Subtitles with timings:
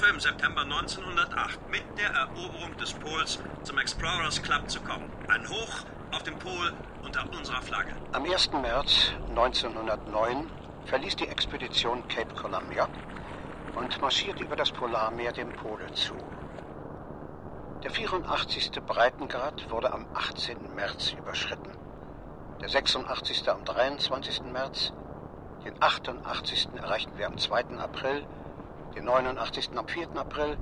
[0.00, 5.12] Ich hoffe, im September 1908 mit der Eroberung des Pols zum Explorers Club zu kommen.
[5.28, 6.72] Ein Hoch auf dem Pol
[7.02, 7.94] unter unserer Flagge.
[8.12, 8.50] Am 1.
[8.52, 10.50] März 1909
[10.86, 12.88] verließ die Expedition Cape Columbia
[13.74, 16.14] und marschierte über das Polarmeer dem Pole zu.
[17.82, 18.70] Der 84.
[18.86, 20.74] Breitengrad wurde am 18.
[20.74, 21.76] März überschritten,
[22.62, 23.46] der 86.
[23.50, 24.44] am 23.
[24.44, 24.94] März,
[25.66, 26.70] den 88.
[26.76, 27.76] erreichten wir am 2.
[27.76, 28.24] April,
[28.94, 29.70] den 89.
[29.76, 30.08] am 4.
[30.16, 30.56] April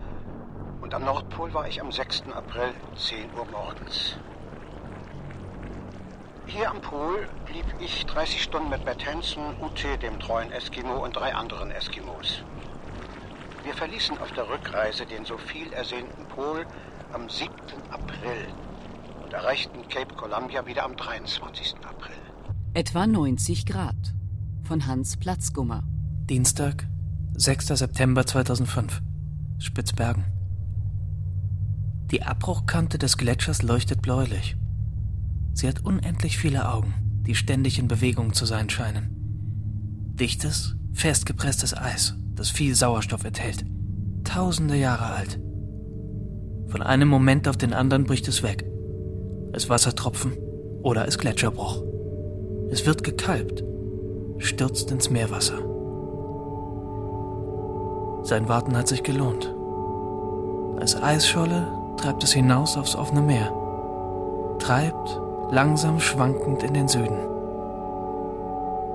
[0.80, 2.24] und am Nordpol war ich am 6.
[2.32, 4.16] April 10 Uhr morgens.
[6.46, 11.16] Hier am Pol blieb ich 30 Stunden mit Bert Hansen, Ute, dem treuen Eskimo und
[11.16, 12.42] drei anderen Eskimos.
[13.64, 16.64] Wir verließen auf der Rückreise den so viel ersehnten Pol
[17.12, 17.52] am 7.
[17.90, 18.46] April
[19.22, 21.74] und erreichten Cape Columbia wieder am 23.
[21.86, 22.16] April.
[22.72, 24.14] Etwa 90 Grad.
[24.62, 25.82] Von Hans Platzgummer.
[26.30, 26.86] Dienstag,
[27.40, 27.68] 6.
[27.68, 29.00] September 2005.
[29.58, 30.24] Spitzbergen.
[32.10, 34.56] Die Abbruchkante des Gletschers leuchtet bläulich.
[35.54, 39.10] Sie hat unendlich viele Augen, die ständig in Bewegung zu sein scheinen.
[40.16, 43.64] Dichtes, festgepresstes Eis, das viel Sauerstoff enthält.
[44.24, 45.38] Tausende Jahre alt.
[46.66, 48.68] Von einem Moment auf den anderen bricht es weg.
[49.52, 50.32] Als Wassertropfen
[50.82, 51.84] oder als Gletscherbruch.
[52.72, 53.62] Es wird gekalbt,
[54.38, 55.77] stürzt ins Meerwasser.
[58.28, 59.54] Sein Warten hat sich gelohnt.
[60.78, 63.50] Als Eisscholle treibt es hinaus aufs offene Meer.
[64.58, 65.18] Treibt
[65.50, 67.26] langsam schwankend in den Süden.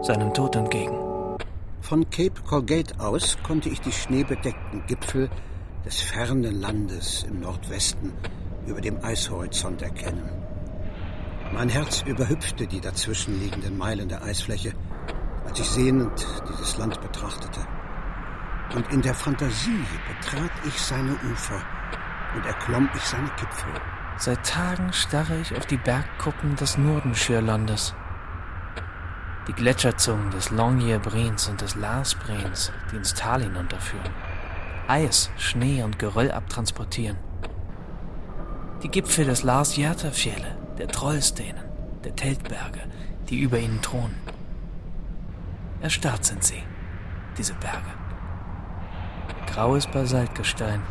[0.03, 0.95] Seinem Tod entgegen.
[1.81, 5.31] Von Cape Colgate aus konnte ich die schneebedeckten Gipfel
[5.83, 8.13] des fernen Landes im Nordwesten
[8.67, 10.29] über dem Eishorizont erkennen.
[11.51, 14.73] Mein Herz überhüpfte die dazwischenliegenden Meilen der Eisfläche,
[15.49, 17.61] als ich sehnend dieses Land betrachtete.
[18.73, 21.61] Und in der Fantasie betrat ich seine Ufer
[22.35, 23.73] und erklomm ich seine Gipfel.
[24.17, 27.93] Seit Tagen starre ich auf die Bergkuppen des Nordenschirlandes.
[29.47, 34.09] Die Gletscherzungen des Longyearbrins und des Larsbrins, die ins Tal hinunterführen.
[34.87, 37.17] Eis, Schnee und Geröll abtransportieren.
[38.83, 41.63] Die Gipfel des Lars Järterfjelle, der Trollstenen,
[42.03, 42.81] der Teltberge,
[43.29, 44.15] die über ihnen thronen.
[45.81, 46.63] Erstarrt sind sie,
[47.37, 48.02] diese Berge.
[49.47, 50.81] Graues Basaltgestein,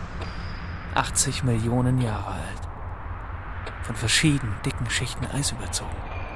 [0.94, 2.60] 80 Millionen Jahre alt.
[3.82, 5.91] Von verschiedenen dicken Schichten Eis überzogen.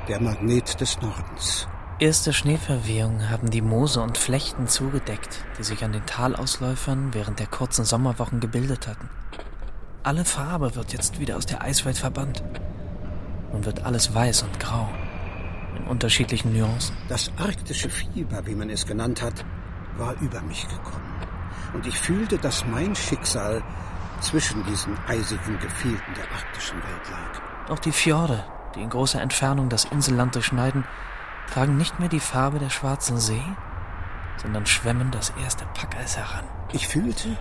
[0.09, 1.69] Der Magnet des Nordens.
[1.99, 7.47] Erste Schneeverwehungen haben die Moose und Flechten zugedeckt, die sich an den Talausläufern während der
[7.47, 9.09] kurzen Sommerwochen gebildet hatten.
[10.03, 12.45] Alle Farbe wird jetzt wieder aus der Eiswelt verbannt.
[13.53, 14.89] Nun wird alles weiß und grau,
[15.77, 16.97] in unterschiedlichen Nuancen.
[17.09, 19.45] Das arktische Fieber, wie man es genannt hat,
[19.97, 21.06] war über mich gekommen.
[21.77, 23.63] Und ich fühlte, dass mein Schicksal
[24.23, 27.71] zwischen diesen eisigen Gefilden der arktischen Welt lag.
[27.71, 28.43] Auch die Fjorde,
[28.75, 30.85] die in großer Entfernung das Inselland durchschneiden,
[31.53, 33.43] tragen nicht mehr die Farbe der schwarzen See,
[34.39, 36.47] sondern schwemmen das erste Packeis heran.
[36.73, 37.37] Ich fühlte,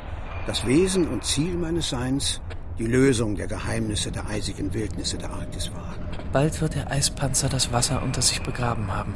[0.47, 2.41] das Wesen und Ziel meines Seins
[2.78, 5.96] die Lösung der Geheimnisse der eisigen Wildnisse der Arktis war.
[6.34, 9.13] Bald wird der Eispanzer das Wasser unter sich begraben haben.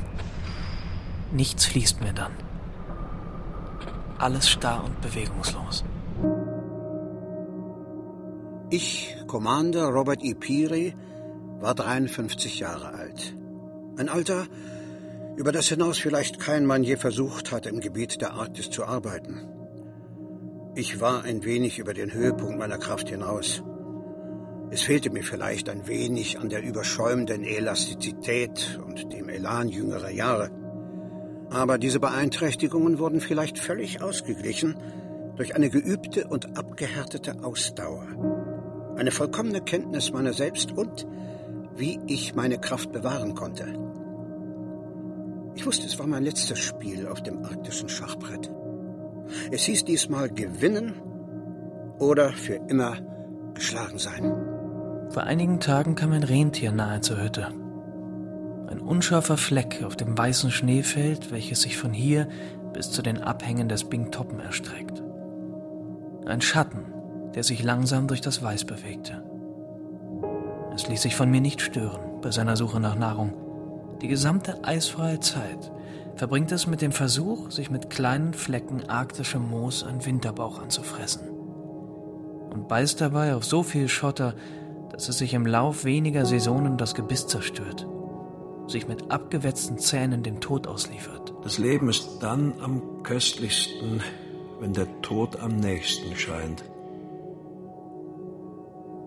[1.34, 2.32] Nichts fließt mehr dann.
[4.20, 5.86] Alles starr und bewegungslos.
[8.70, 10.34] Ich, Commander Robert E.
[10.34, 10.94] Peary,
[11.62, 13.34] war 53 Jahre alt.
[13.98, 14.46] Ein Alter,
[15.38, 19.48] über das hinaus vielleicht kein Mann je versucht hat, im Gebiet der Arktis zu arbeiten.
[20.76, 23.64] Ich war ein wenig über den Höhepunkt meiner Kraft hinaus.
[24.70, 30.52] Es fehlte mir vielleicht ein wenig an der überschäumenden Elastizität und dem Elan jüngerer Jahre.
[31.52, 34.76] Aber diese Beeinträchtigungen wurden vielleicht völlig ausgeglichen
[35.36, 38.06] durch eine geübte und abgehärtete Ausdauer,
[38.98, 41.08] eine vollkommene Kenntnis meiner selbst und
[41.76, 43.66] wie ich meine Kraft bewahren konnte.
[45.56, 48.52] Ich wusste, es war mein letztes Spiel auf dem arktischen Schachbrett.
[49.52, 50.94] Es hieß diesmal gewinnen
[52.00, 52.98] oder für immer
[53.54, 54.24] geschlagen sein.
[55.10, 57.48] Vor einigen Tagen kam ein Rentier nahe zur Hütte.
[58.70, 62.28] Ein unscharfer Fleck auf dem weißen Schneefeld, welches sich von hier
[62.72, 65.02] bis zu den Abhängen des Bingtoppen erstreckt.
[66.28, 66.86] Ein Schatten,
[67.34, 69.24] der sich langsam durch das Weiß bewegte.
[70.76, 73.34] Es ließ sich von mir nicht stören bei seiner Suche nach Nahrung.
[74.04, 75.72] Die gesamte eisfreie Zeit
[76.16, 81.28] verbringt es mit dem Versuch, sich mit kleinen Flecken arktischem Moos ein Winterbauch anzufressen.
[81.28, 84.36] Und beißt dabei auf so viel Schotter,
[84.92, 87.88] dass es sich im Lauf weniger Saisonen das Gebiss zerstört,
[88.70, 91.34] sich mit abgewetzten Zähnen dem Tod ausliefert.
[91.44, 94.02] Das Leben ist dann am köstlichsten,
[94.60, 96.64] wenn der Tod am nächsten scheint.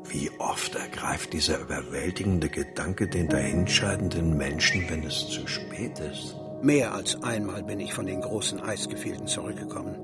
[0.08, 6.36] Wie oft ergreift dieser überwältigende Gedanke den dahinscheidenden Menschen, wenn es zu spät ist?
[6.62, 9.96] Mehr als einmal bin ich von den großen Eisgefilden zurückgekommen.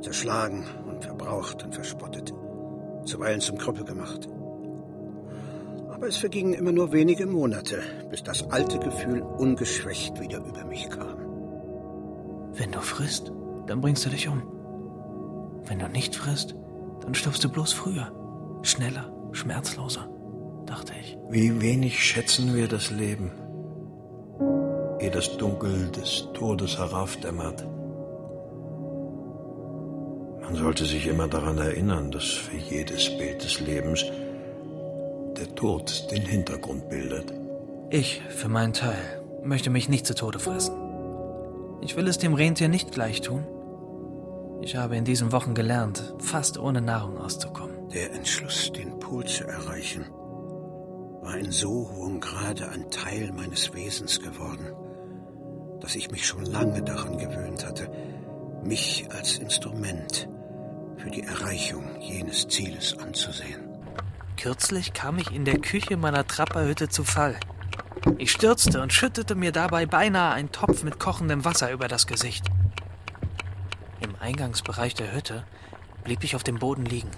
[0.00, 2.32] Zerschlagen und verbraucht und verspottet.
[3.04, 4.28] Zuweilen zum Krüppel gemacht.
[6.02, 10.90] Aber es vergingen immer nur wenige Monate, bis das alte Gefühl ungeschwächt wieder über mich
[10.90, 11.16] kam.
[12.54, 13.30] Wenn du frisst,
[13.68, 14.42] dann bringst du dich um.
[15.64, 16.56] Wenn du nicht frisst,
[17.02, 18.10] dann stirbst du bloß früher,
[18.62, 20.08] schneller, schmerzloser,
[20.66, 21.16] dachte ich.
[21.30, 23.30] Wie wenig schätzen wir das Leben,
[24.98, 27.64] ehe das Dunkel des Todes heraufdämmert.
[30.40, 34.04] Man sollte sich immer daran erinnern, dass für jedes Bild des Lebens
[35.36, 37.32] der Tod den Hintergrund bildet.
[37.90, 40.74] Ich, für meinen Teil, möchte mich nicht zu Tode fressen.
[41.82, 43.44] Ich will es dem Rentier nicht gleich tun.
[44.62, 47.88] Ich habe in diesen Wochen gelernt, fast ohne Nahrung auszukommen.
[47.92, 50.06] Der Entschluss, den Pol zu erreichen,
[51.22, 54.68] war in so hohem Grade ein Teil meines Wesens geworden,
[55.80, 57.90] dass ich mich schon lange daran gewöhnt hatte,
[58.64, 60.28] mich als Instrument
[60.96, 63.71] für die Erreichung jenes Zieles anzusehen.
[64.36, 67.38] Kürzlich kam ich in der Küche meiner Trapperhütte zu Fall.
[68.18, 72.46] Ich stürzte und schüttete mir dabei beinahe einen Topf mit kochendem Wasser über das Gesicht.
[74.00, 75.44] Im Eingangsbereich der Hütte
[76.02, 77.10] blieb ich auf dem Boden liegen.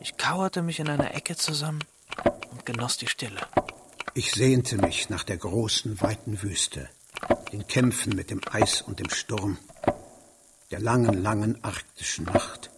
[0.00, 1.82] Ich kauerte mich in einer Ecke zusammen
[2.50, 3.40] und genoss die Stille.
[4.14, 6.88] Ich sehnte mich nach der großen, weiten Wüste,
[7.52, 9.56] den Kämpfen mit dem Eis und dem Sturm,
[10.70, 12.70] der langen, langen arktischen Nacht,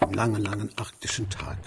[0.00, 1.58] dem langen, langen arktischen Tag.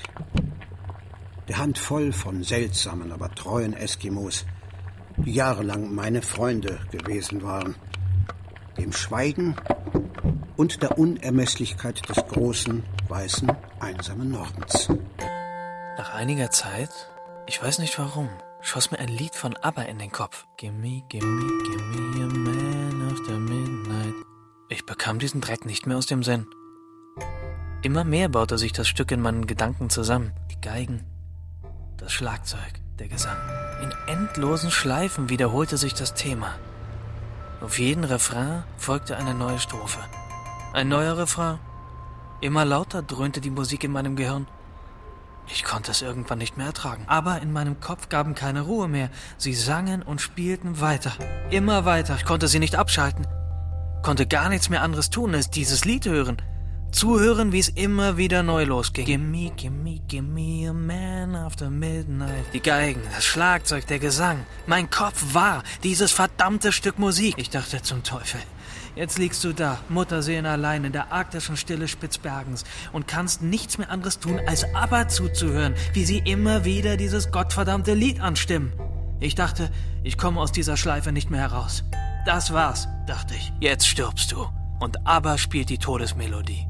[1.50, 4.46] Der Handvoll von seltsamen, aber treuen Eskimos,
[5.18, 7.76] die jahrelang meine Freunde gewesen waren,
[8.78, 9.56] dem Schweigen
[10.58, 14.90] und der Unermesslichkeit des großen, weißen, einsamen Nordens.
[15.98, 16.92] Nach einiger Zeit,
[17.48, 18.30] ich weiß nicht warum,
[18.62, 20.46] schoss mir ein Lied von ABBA in den Kopf.
[20.56, 24.14] Gimme, gimme, gimme a man after midnight.
[24.70, 26.46] Ich bekam diesen Dreck nicht mehr aus dem Sinn.
[27.82, 30.32] Immer mehr baute sich das Stück in meinen Gedanken zusammen.
[30.52, 31.06] Die Geigen,
[32.00, 33.38] das Schlagzeug, der Gesang.
[33.82, 36.56] In endlosen Schleifen wiederholte sich das Thema.
[37.62, 40.00] Auf jeden Refrain folgte eine neue Strophe.
[40.74, 41.60] Ein neuer Refrain.
[42.42, 44.48] Immer lauter dröhnte die Musik in meinem Gehirn.
[45.48, 47.04] Ich konnte es irgendwann nicht mehr ertragen.
[47.08, 49.10] Aber in meinem Kopf gaben keine Ruhe mehr.
[49.38, 51.12] Sie sangen und spielten weiter.
[51.50, 52.16] Immer weiter.
[52.16, 53.28] Ich konnte sie nicht abschalten.
[54.04, 56.38] Konnte gar nichts mehr anderes tun, als dieses Lied hören.
[56.92, 59.06] Zuhören, wie es immer wieder neu losging.
[59.06, 62.46] Gimme, gimme, gimme a man after midnight.
[62.54, 64.46] Die Geigen, das Schlagzeug, der Gesang.
[64.66, 67.36] Mein Kopf war dieses verdammte Stück Musik.
[67.38, 68.42] Ich dachte zum Teufel.
[68.96, 73.92] Jetzt liegst du da, Mutterseen allein in der arktischen Stille Spitzbergens und kannst nichts mehr
[73.92, 78.74] anderes tun, als aber zuzuhören, wie sie immer wieder dieses gottverdammte Lied anstimmen.
[79.20, 79.70] Ich dachte,
[80.04, 81.84] ich komme aus dieser Schleife nicht mehr heraus.
[82.26, 83.54] Das war's, dachte ich.
[83.60, 84.48] Jetzt stirbst du.
[84.80, 86.66] Und aber spielt die Todesmelodie.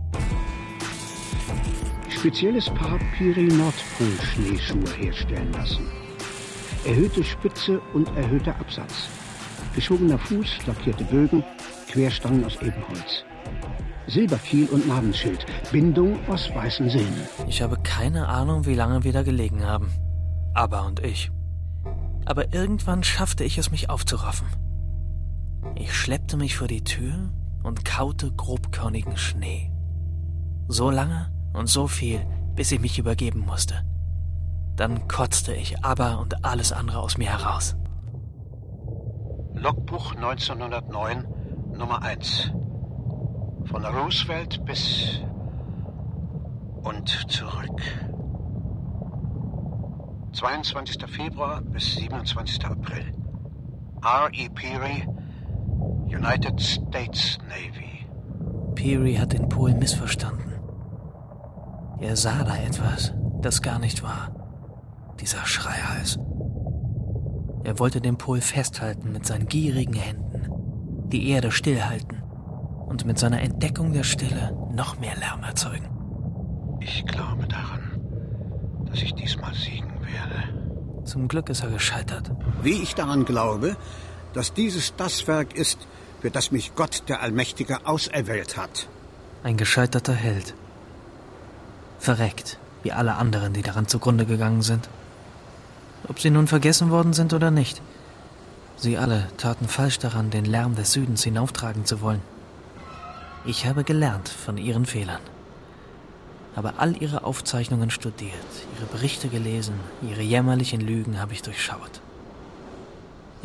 [2.09, 5.87] Spezielles Paar Piri Nordpol Schneeschuhe herstellen lassen.
[6.85, 9.07] Erhöhte Spitze und erhöhter Absatz.
[9.75, 11.43] Geschobener Fuß, lackierte Bögen,
[11.87, 13.23] Querstangen aus Ebenholz.
[14.07, 17.21] Silberkiel und Namensschild, Bindung aus weißen Silben.
[17.47, 19.91] Ich habe keine Ahnung, wie lange wir da gelegen haben.
[20.53, 21.31] Aber und ich.
[22.25, 24.47] Aber irgendwann schaffte ich es, mich aufzuraffen.
[25.75, 27.29] Ich schleppte mich vor die Tür
[27.63, 29.71] und kaute grobkörnigen Schnee.
[30.67, 32.25] So lange und so viel,
[32.55, 33.83] bis ich mich übergeben musste.
[34.75, 37.75] Dann kotzte ich aber und alles andere aus mir heraus.
[39.53, 41.27] Logbuch 1909,
[41.77, 42.51] Nummer 1.
[43.65, 45.21] Von Roosevelt bis
[46.83, 47.81] und zurück.
[50.33, 51.05] 22.
[51.07, 52.65] Februar bis 27.
[52.65, 53.13] April.
[54.01, 54.49] R.E.
[54.49, 55.07] Peary,
[56.09, 58.07] United States Navy.
[58.73, 60.53] Peary hat den Pol missverstanden.
[61.99, 64.31] Er sah da etwas, das gar nicht war.
[65.19, 66.17] Dieser Schreihals.
[67.63, 72.23] Er wollte den Pol festhalten mit seinen gierigen Händen, die Erde stillhalten
[72.87, 75.89] und mit seiner Entdeckung der Stille noch mehr Lärm erzeugen.
[76.79, 77.99] Ich glaube daran,
[78.89, 81.05] dass ich diesmal siegen werde.
[81.05, 82.31] Zum Glück ist er gescheitert.
[82.63, 83.75] Wie ich daran glaube,
[84.33, 85.79] dass dieses das Werk ist,
[86.21, 88.87] für das mich Gott der Allmächtige auserwählt hat.
[89.43, 90.53] Ein gescheiterter Held.
[91.99, 94.89] Verreckt, wie alle anderen, die daran zugrunde gegangen sind.
[96.07, 97.81] Ob sie nun vergessen worden sind oder nicht.
[98.77, 102.21] Sie alle taten falsch daran, den Lärm des Südens hinauftragen zu wollen.
[103.45, 105.21] Ich habe gelernt von ihren Fehlern.
[106.55, 108.33] Habe all ihre Aufzeichnungen studiert,
[108.77, 112.01] ihre Berichte gelesen, ihre jämmerlichen Lügen habe ich durchschaut.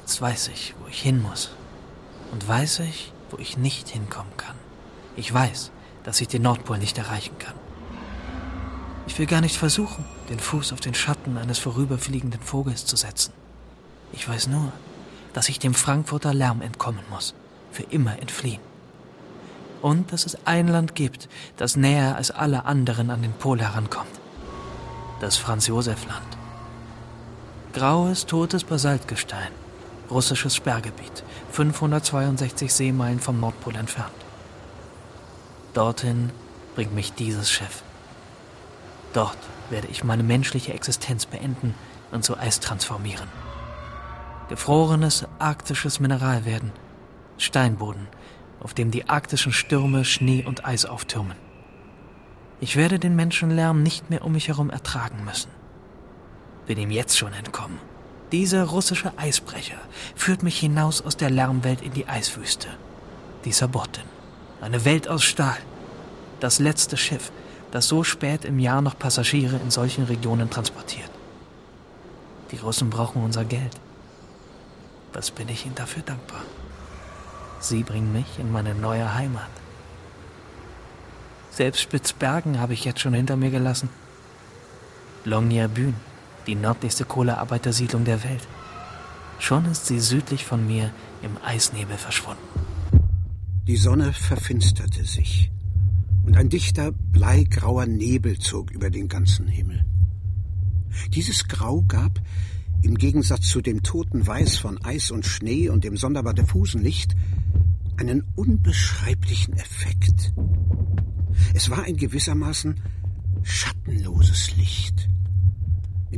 [0.05, 1.53] Jetzt weiß ich, wo ich hin muss.
[2.31, 4.55] Und weiß ich, wo ich nicht hinkommen kann.
[5.17, 5.71] Ich weiß,
[6.03, 7.55] dass ich den Nordpol nicht erreichen kann.
[9.07, 13.33] Ich will gar nicht versuchen, den Fuß auf den Schatten eines vorüberfliegenden Vogels zu setzen.
[14.13, 14.73] Ich weiß nur,
[15.33, 17.33] dass ich dem Frankfurter Lärm entkommen muss,
[17.73, 18.61] für immer entfliehen.
[19.81, 24.21] Und dass es ein Land gibt, das näher als alle anderen an den Pol herankommt.
[25.21, 26.37] Das Franz-Josef-Land.
[27.73, 29.64] Graues, totes Basaltgestein,
[30.11, 34.13] russisches Sperrgebiet, 562 Seemeilen vom Nordpol entfernt.
[35.73, 36.31] Dorthin
[36.75, 37.83] bringt mich dieses Schiff.
[39.13, 39.39] Dort
[39.71, 41.75] werde ich meine menschliche Existenz beenden
[42.11, 43.29] und zu Eis transformieren.
[44.49, 46.73] Gefrorenes arktisches Mineral werden,
[47.39, 48.09] Steinboden,
[48.61, 51.37] auf dem die arktischen Stürme Schnee und Eis auftürmen.
[52.61, 55.51] Ich werde den Menschenlärm nicht mehr um mich herum ertragen müssen.
[56.67, 57.79] Will ihm jetzt schon entkommen.
[58.35, 59.79] Dieser russische Eisbrecher
[60.17, 62.67] führt mich hinaus aus der Lärmwelt in die Eiswüste.
[63.45, 64.03] Die Sabotin.
[64.61, 65.59] Eine Welt aus Stahl.
[66.41, 67.31] Das letzte Schiff,
[67.71, 71.11] das so spät im Jahr noch Passagiere in solchen Regionen transportiert.
[72.51, 73.77] Die Russen brauchen unser Geld.
[75.13, 76.43] Was bin ich ihnen dafür dankbar?
[77.61, 79.55] Sie bringen mich in meine neue Heimat.
[81.53, 83.91] Selbst Spitzbergen habe ich jetzt schon hinter mir gelassen.
[85.25, 85.95] Longyearbyen,
[86.47, 88.47] die nördlichste Kohlearbeitersiedlung der Welt.
[89.39, 90.91] Schon ist sie südlich von mir
[91.23, 92.43] im Eisnebel verschwunden.
[93.67, 95.51] Die Sonne verfinsterte sich
[96.25, 99.85] und ein dichter, bleigrauer Nebel zog über den ganzen Himmel.
[101.11, 102.21] Dieses Grau gab,
[102.83, 107.15] im Gegensatz zu dem toten Weiß von Eis und Schnee und dem sonderbar diffusen Licht,
[107.97, 110.33] einen unbeschreiblichen Effekt.
[111.55, 112.81] Es war ein gewissermaßen
[113.43, 115.09] schattenloses Licht,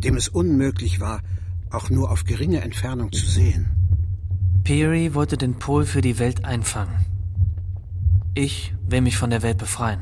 [0.00, 1.20] dem es unmöglich war,
[1.70, 3.66] auch nur auf geringe Entfernung zu sehen.
[4.64, 7.06] Peary wollte den Pol für die Welt einfangen.
[8.34, 10.00] Ich will mich von der Welt befreien.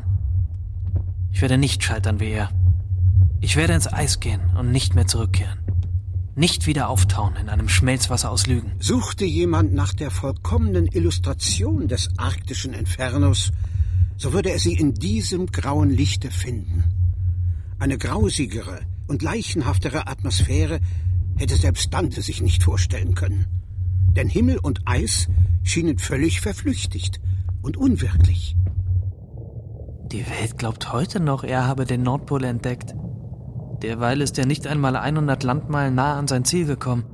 [1.33, 2.51] Ich werde nicht scheitern wie er.
[3.41, 5.59] Ich werde ins Eis gehen und nicht mehr zurückkehren.
[6.37, 8.73] Nicht wieder auftauen in einem Schmelzwasser aus Lügen.
[8.81, 13.53] Suchte jemand nach der vollkommenen Illustration des arktischen Infernos,
[14.17, 16.85] so würde er sie in diesem grauen Lichte finden.
[17.79, 20.81] Eine grausigere und leichenhaftere Atmosphäre
[21.37, 23.47] hätte selbst Dante sich nicht vorstellen können.
[24.17, 25.29] Denn Himmel und Eis
[25.63, 27.21] schienen völlig verflüchtigt
[27.63, 28.57] und unwirklich.
[30.13, 32.95] Die Welt glaubt heute noch, er habe den Nordpol entdeckt.
[33.83, 37.05] Derweil ist er nicht einmal 100 Landmeilen nah an sein Ziel gekommen.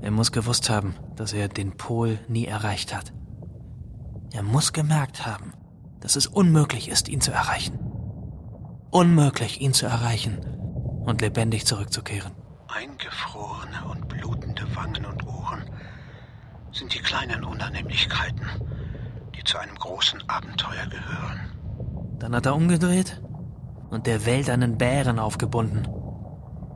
[0.00, 3.12] Er muss gewusst haben, dass er den Pol nie erreicht hat.
[4.32, 5.52] Er muss gemerkt haben,
[6.00, 7.89] dass es unmöglich ist, ihn zu erreichen.
[8.90, 10.38] Unmöglich, ihn zu erreichen
[11.04, 12.32] und lebendig zurückzukehren.
[12.68, 15.64] Eingefrorene und blutende Wangen und Ohren
[16.72, 18.46] sind die kleinen Unannehmlichkeiten,
[19.36, 21.40] die zu einem großen Abenteuer gehören.
[22.18, 23.20] Dann hat er umgedreht
[23.90, 25.86] und der Welt einen Bären aufgebunden.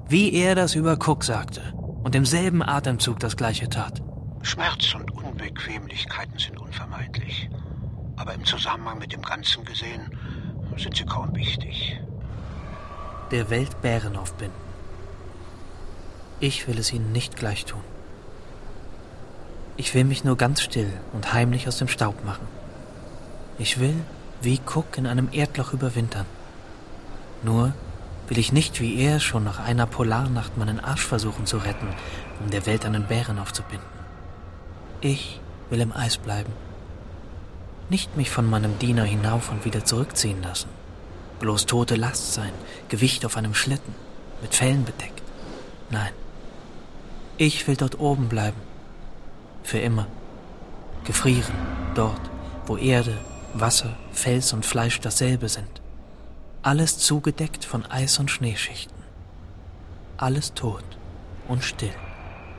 [0.09, 1.62] Wie er das über Cook sagte
[2.04, 4.02] und im selben Atemzug das gleiche tat.
[4.42, 7.50] Schmerz und Unbequemlichkeiten sind unvermeidlich.
[8.16, 10.16] Aber im Zusammenhang mit dem Ganzen gesehen
[10.76, 12.00] sind sie kaum wichtig.
[13.30, 14.64] Der Welt Bären aufbinden.
[16.40, 17.80] Ich will es ihnen nicht gleich tun.
[19.76, 22.47] Ich will mich nur ganz still und heimlich aus dem Staub machen.
[23.59, 23.97] Ich will,
[24.40, 26.26] wie Cook, in einem Erdloch überwintern.
[27.42, 27.73] Nur
[28.28, 31.88] will ich nicht wie er schon nach einer Polarnacht meinen Arsch versuchen zu retten,
[32.40, 33.88] um der Welt einen Bären aufzubinden.
[35.00, 35.40] Ich
[35.71, 36.52] will im Eis bleiben.
[37.90, 40.68] Nicht mich von meinem Diener hinauf und wieder zurückziehen lassen.
[41.40, 42.52] Bloß tote Last sein,
[42.88, 43.94] Gewicht auf einem Schlitten,
[44.40, 45.22] mit Fellen bedeckt.
[45.90, 46.12] Nein.
[47.36, 48.60] Ich will dort oben bleiben.
[49.62, 50.06] Für immer.
[51.04, 51.54] Gefrieren,
[51.94, 52.20] dort,
[52.66, 53.18] wo Erde,
[53.52, 55.82] Wasser, Fels und Fleisch dasselbe sind.
[56.62, 58.96] Alles zugedeckt von Eis- und Schneeschichten.
[60.16, 60.84] Alles tot
[61.48, 61.92] und still.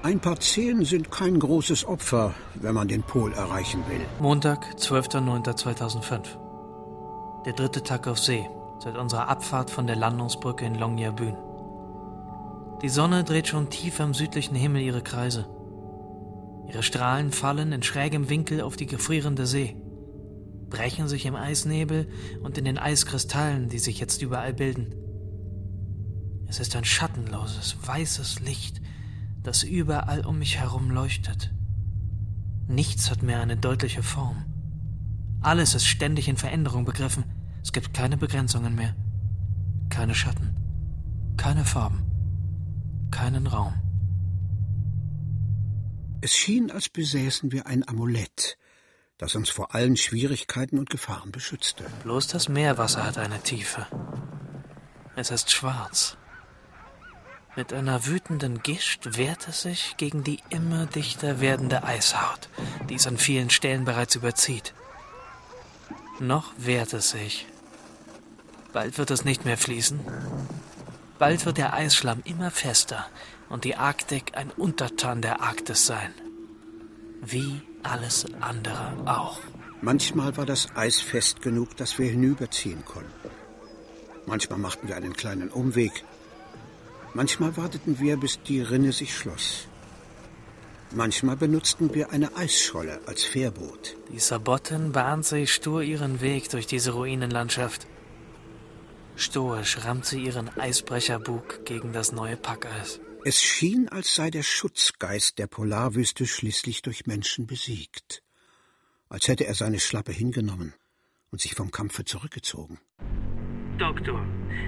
[0.06, 4.02] Ein paar Zehen sind kein großes Opfer, wenn man den Pol erreichen will.
[4.20, 6.28] Montag, 12.09.2005.
[7.44, 8.48] Der dritte Tag auf See,
[8.78, 11.36] seit unserer Abfahrt von der Landungsbrücke in Longyearbyen.
[12.84, 15.48] Die Sonne dreht schon tief am südlichen Himmel ihre Kreise.
[16.68, 19.76] Ihre Strahlen fallen in schrägem Winkel auf die gefrierende See,
[20.70, 22.08] brechen sich im Eisnebel
[22.44, 24.94] und in den Eiskristallen, die sich jetzt überall bilden.
[26.48, 28.82] Es ist ein schattenloses, weißes Licht,
[29.46, 31.54] das überall um mich herum leuchtet.
[32.68, 34.46] Nichts hat mehr eine deutliche Form.
[35.42, 37.24] Alles ist ständig in Veränderung begriffen.
[37.62, 38.96] Es gibt keine Begrenzungen mehr.
[39.90, 40.56] Keine Schatten.
[41.38, 42.02] Keine Farben.
[43.12, 43.74] Keinen Raum.
[46.22, 48.58] Es schien, als besäßen wir ein Amulett,
[49.20, 51.86] das uns vor allen Schwierigkeiten und Gefahren beschützte.
[52.02, 53.86] Bloß das Meerwasser hat eine Tiefe.
[55.16, 56.18] Es ist schwarz.
[57.58, 62.50] Mit einer wütenden Gischt wehrt es sich gegen die immer dichter werdende Eishaut,
[62.90, 64.74] die es an vielen Stellen bereits überzieht.
[66.20, 67.46] Noch wehrt es sich.
[68.74, 70.02] Bald wird es nicht mehr fließen.
[71.18, 73.08] Bald wird der Eisschlamm immer fester
[73.48, 76.14] und die Arktik ein Untertan der Arktis sein.
[77.22, 79.40] Wie alles andere auch.
[79.82, 83.14] Manchmal war das Eis fest genug, dass wir hinüberziehen konnten.
[84.26, 86.04] Manchmal machten wir einen kleinen Umweg.
[87.16, 89.70] Manchmal warteten wir, bis die Rinne sich schloss.
[90.92, 93.96] Manchmal benutzten wir eine Eisscholle als Fährboot.
[94.12, 97.88] Die Sabotten bahnt sich stur ihren Weg durch diese Ruinenlandschaft.
[99.16, 103.00] Stoisch rammt sie ihren Eisbrecherbug gegen das neue Packeis.
[103.24, 108.24] Es schien, als sei der Schutzgeist der Polarwüste schließlich durch Menschen besiegt.
[109.08, 110.74] Als hätte er seine Schlappe hingenommen
[111.32, 112.78] und sich vom Kampfe zurückgezogen.
[113.78, 114.26] Doktor,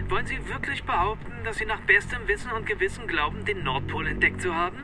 [0.09, 4.41] wollen Sie wirklich behaupten, dass Sie nach bestem Wissen und Gewissen glauben, den Nordpol entdeckt
[4.41, 4.83] zu haben?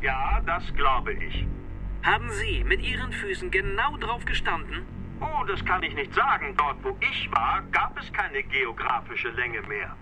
[0.00, 1.46] Ja, das glaube ich.
[2.02, 4.86] Haben Sie mit Ihren Füßen genau drauf gestanden?
[5.20, 6.54] Oh, das kann ich nicht sagen.
[6.56, 9.94] Dort, wo ich war, gab es keine geografische Länge mehr.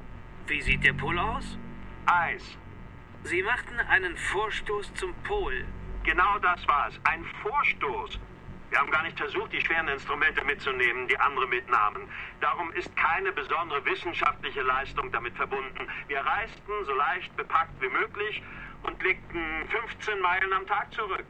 [0.47, 1.59] Wie sieht der Pol aus?
[2.07, 2.57] Eis.
[3.25, 5.65] Sie machten einen Vorstoß zum Pol.
[6.05, 7.01] Genau das war es.
[7.03, 8.21] Ein Vorstoß.
[8.71, 12.09] Wir haben gar nicht versucht, die schweren Instrumente mitzunehmen, die andere mitnahmen.
[12.41, 15.87] Darum ist keine besondere wissenschaftliche Leistung damit verbunden.
[16.09, 18.43] Wir reisten so leicht bepackt wie möglich
[18.83, 21.27] und legten 15 Meilen am Tag zurück.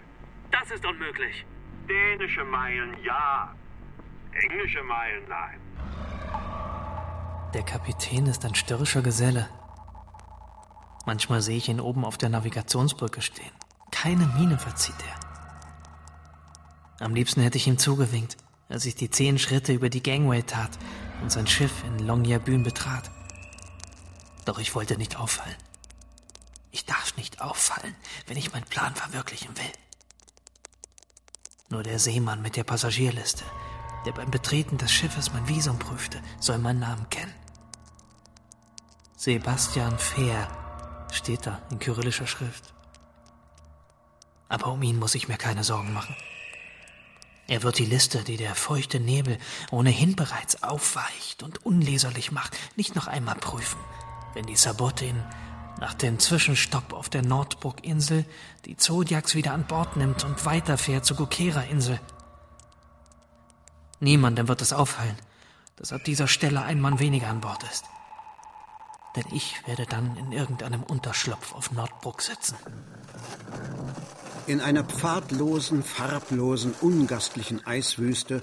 [0.50, 1.44] Das ist unmöglich.
[1.88, 3.54] Dänische Meilen ja.
[4.32, 5.60] Englische Meilen nein.
[7.54, 9.48] Der Kapitän ist ein störrischer Geselle.
[11.06, 13.52] Manchmal sehe ich ihn oben auf der Navigationsbrücke stehen.
[13.92, 15.25] Keine Miene verzieht er.
[16.98, 18.36] Am liebsten hätte ich ihm zugewinkt,
[18.68, 20.70] als ich die zehn Schritte über die Gangway tat
[21.22, 23.10] und sein Schiff in Longyearbyen betrat.
[24.44, 25.56] Doch ich wollte nicht auffallen.
[26.70, 27.94] Ich darf nicht auffallen,
[28.26, 29.72] wenn ich meinen Plan verwirklichen will.
[31.68, 33.44] Nur der Seemann mit der Passagierliste,
[34.06, 37.34] der beim Betreten des Schiffes mein Visum prüfte, soll meinen Namen kennen.
[39.16, 40.48] Sebastian Fehr
[41.12, 42.74] steht da in kyrillischer Schrift.
[44.48, 46.14] Aber um ihn muss ich mir keine Sorgen machen.
[47.48, 49.38] Er wird die Liste, die der feuchte Nebel
[49.70, 53.78] ohnehin bereits aufweicht und unleserlich macht, nicht noch einmal prüfen,
[54.34, 55.22] wenn die Sabotin
[55.78, 58.24] nach dem Zwischenstopp auf der Nordburg-Insel
[58.64, 62.00] die Zodiacs wieder an Bord nimmt und weiterfährt zur Gokera-Insel.
[64.00, 65.16] Niemandem wird es auffallen,
[65.76, 67.84] dass ab dieser Stelle ein Mann weniger an Bord ist.
[69.16, 72.56] Denn ich werde dann in irgendeinem Unterschlupf auf Nordbruck sitzen.
[74.46, 78.42] In einer pfadlosen, farblosen, ungastlichen Eiswüste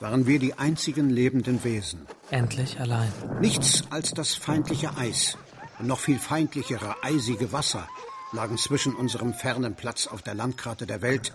[0.00, 2.06] waren wir die einzigen lebenden Wesen.
[2.30, 3.12] Endlich allein.
[3.40, 5.38] Nichts als das feindliche Eis
[5.78, 7.86] und noch viel feindlichere, eisige Wasser
[8.32, 11.32] lagen zwischen unserem fernen Platz auf der Landkarte der Welt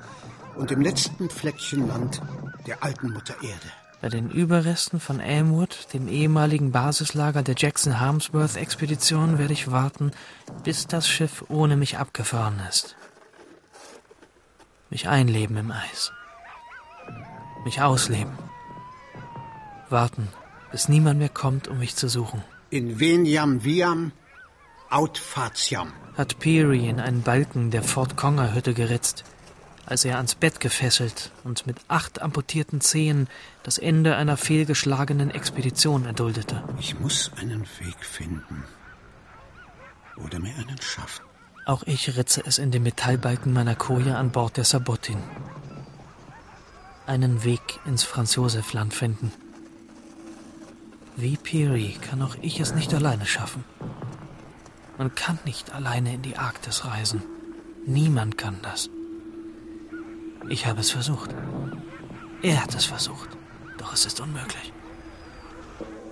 [0.57, 2.21] und dem letzten Fleckchen Land
[2.67, 3.71] der alten Mutter Erde.
[4.01, 10.11] Bei den Überresten von Elmwood, dem ehemaligen Basislager der Jackson Harmsworth Expedition, werde ich warten,
[10.63, 12.95] bis das Schiff ohne mich abgefahren ist.
[14.89, 16.13] Mich einleben im Eis.
[17.65, 18.31] Mich ausleben.
[19.89, 20.29] Warten,
[20.71, 22.41] bis niemand mehr kommt, um mich zu suchen.
[22.69, 24.13] In veniam viam,
[24.89, 25.91] aut fatiam.
[26.17, 29.25] Hat Peary in einen Balken der Fort Conger Hütte geritzt,
[29.89, 33.27] als er ans Bett gefesselt und mit acht amputierten Zehen
[33.63, 36.63] das Ende einer fehlgeschlagenen Expedition erduldete.
[36.79, 38.63] Ich muss einen Weg finden.
[40.15, 41.25] Oder mir einen schaffen.
[41.65, 45.17] Auch ich ritze es in den Metallbalken meiner Koje an Bord der Sabotin.
[47.07, 49.31] Einen Weg ins Franz-Josef-Land finden.
[51.15, 53.63] Wie Peary kann auch ich es nicht alleine schaffen.
[54.97, 57.23] Man kann nicht alleine in die Arktis reisen.
[57.85, 58.89] Niemand kann das.
[60.47, 61.35] Ich habe es versucht.
[62.41, 63.29] Er hat es versucht.
[63.77, 64.71] Doch es ist unmöglich.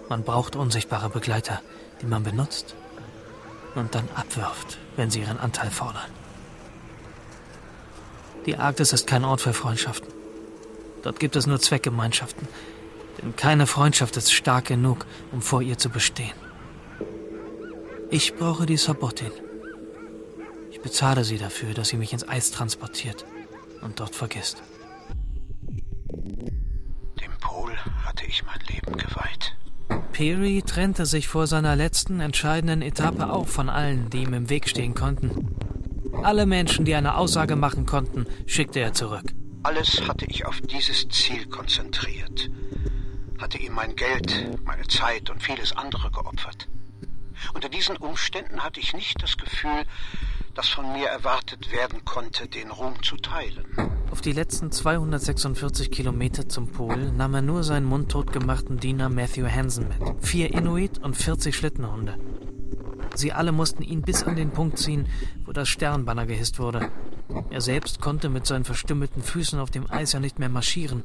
[0.10, 1.62] Man braucht unsichtbare Begleiter,
[2.02, 2.76] die man benutzt
[3.76, 6.10] und dann abwirft, wenn sie ihren Anteil fordern.
[8.46, 10.12] Die Arktis ist kein Ort für Freundschaften.
[11.04, 12.48] Dort gibt es nur Zweckgemeinschaften,
[13.22, 16.34] denn keine Freundschaft ist stark genug, um vor ihr zu bestehen.
[18.10, 19.32] Ich brauche die Sabotin.
[20.72, 23.26] Ich bezahle sie dafür, dass sie mich ins Eis transportiert
[23.82, 24.62] und dort vergisst.
[27.22, 29.56] Dem Pol hatte ich mein Leben geweiht.
[30.12, 34.68] Peary trennte sich vor seiner letzten entscheidenden Etappe auch von allen, die ihm im Weg
[34.68, 35.56] stehen konnten.
[36.24, 39.34] Alle Menschen, die eine Aussage machen konnten, schickte er zurück.
[39.64, 42.50] Alles hatte ich auf dieses Ziel konzentriert,
[43.40, 46.68] hatte ihm mein Geld, meine Zeit und vieles andere geopfert.
[47.54, 49.84] Unter diesen Umständen hatte ich nicht das Gefühl,
[50.58, 53.64] dass von mir erwartet werden konnte, den Ruhm zu teilen.
[54.10, 59.48] Auf die letzten 246 Kilometer zum Pol nahm er nur seinen mundtot gemachten Diener Matthew
[59.48, 62.18] Hansen mit, vier Inuit und 40 Schlittenhunde.
[63.14, 65.08] Sie alle mussten ihn bis an den Punkt ziehen,
[65.46, 66.90] wo das Sternbanner gehisst wurde.
[67.52, 71.04] Er selbst konnte mit seinen verstümmelten Füßen auf dem Eis ja nicht mehr marschieren.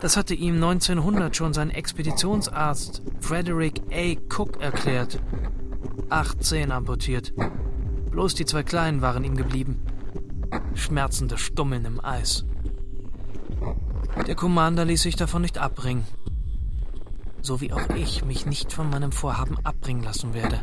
[0.00, 4.14] Das hatte ihm 1900 schon sein Expeditionsarzt Frederick A.
[4.32, 5.18] Cook erklärt.
[6.10, 7.32] Acht Zehen amputiert.
[8.14, 9.82] Bloß die zwei Kleinen waren ihm geblieben.
[10.74, 12.44] Schmerzende Stummeln im Eis.
[14.28, 16.04] Der Commander ließ sich davon nicht abbringen.
[17.42, 20.60] So wie auch ich mich nicht von meinem Vorhaben abbringen lassen werde,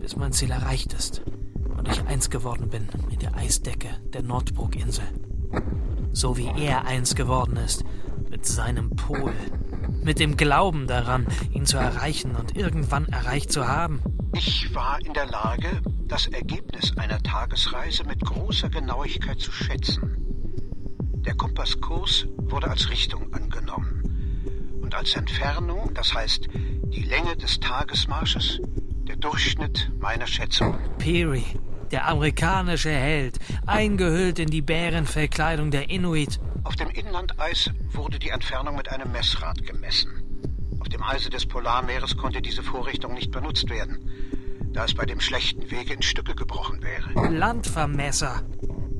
[0.00, 1.20] bis mein Ziel erreicht ist
[1.76, 5.04] und ich eins geworden bin mit der Eisdecke der Nordbrook-Insel.
[6.12, 7.84] So wie er eins geworden ist
[8.30, 9.34] mit seinem Pol,
[10.02, 14.00] mit dem Glauben daran, ihn zu erreichen und irgendwann erreicht zu haben.
[14.32, 20.16] Ich war in der Lage, das Ergebnis einer Tagesreise mit großer Genauigkeit zu schätzen.
[21.26, 26.48] Der Kompasskurs wurde als Richtung angenommen und als Entfernung, das heißt
[26.86, 28.60] die Länge des Tagesmarsches,
[29.06, 30.78] der Durchschnitt meiner Schätzung.
[30.98, 31.44] Peary,
[31.90, 36.40] der amerikanische Held, eingehüllt in die Bärenfellkleidung der Inuit.
[36.64, 40.10] Auf dem Inlandeis wurde die Entfernung mit einem Messrad gemessen.
[40.80, 43.98] Auf dem Eise des Polarmeeres konnte diese Vorrichtung nicht benutzt werden
[44.72, 47.28] da es bei dem schlechten Wege in Stücke gebrochen wäre.
[47.30, 48.42] Landvermesser.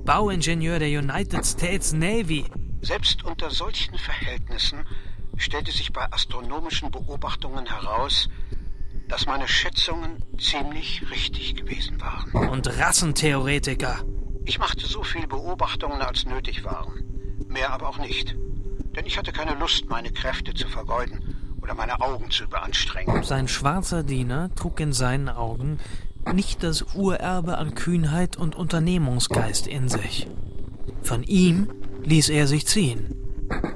[0.05, 2.45] Bauingenieur der United States Navy.
[2.81, 4.87] Selbst unter solchen Verhältnissen
[5.37, 8.29] stellte sich bei astronomischen Beobachtungen heraus,
[9.09, 12.49] dass meine Schätzungen ziemlich richtig gewesen waren.
[12.49, 14.05] Und Rassentheoretiker.
[14.45, 17.05] Ich machte so viel Beobachtungen, als nötig waren.
[17.49, 18.35] Mehr aber auch nicht.
[18.97, 23.23] Denn ich hatte keine Lust, meine Kräfte zu vergeuden oder meine Augen zu überanstrengen.
[23.23, 25.79] Sein schwarzer Diener trug in seinen Augen
[26.33, 30.29] nicht das Urerbe an Kühnheit und Unternehmungsgeist in sich.
[31.03, 31.71] Von ihm
[32.05, 33.15] ließ er sich ziehen.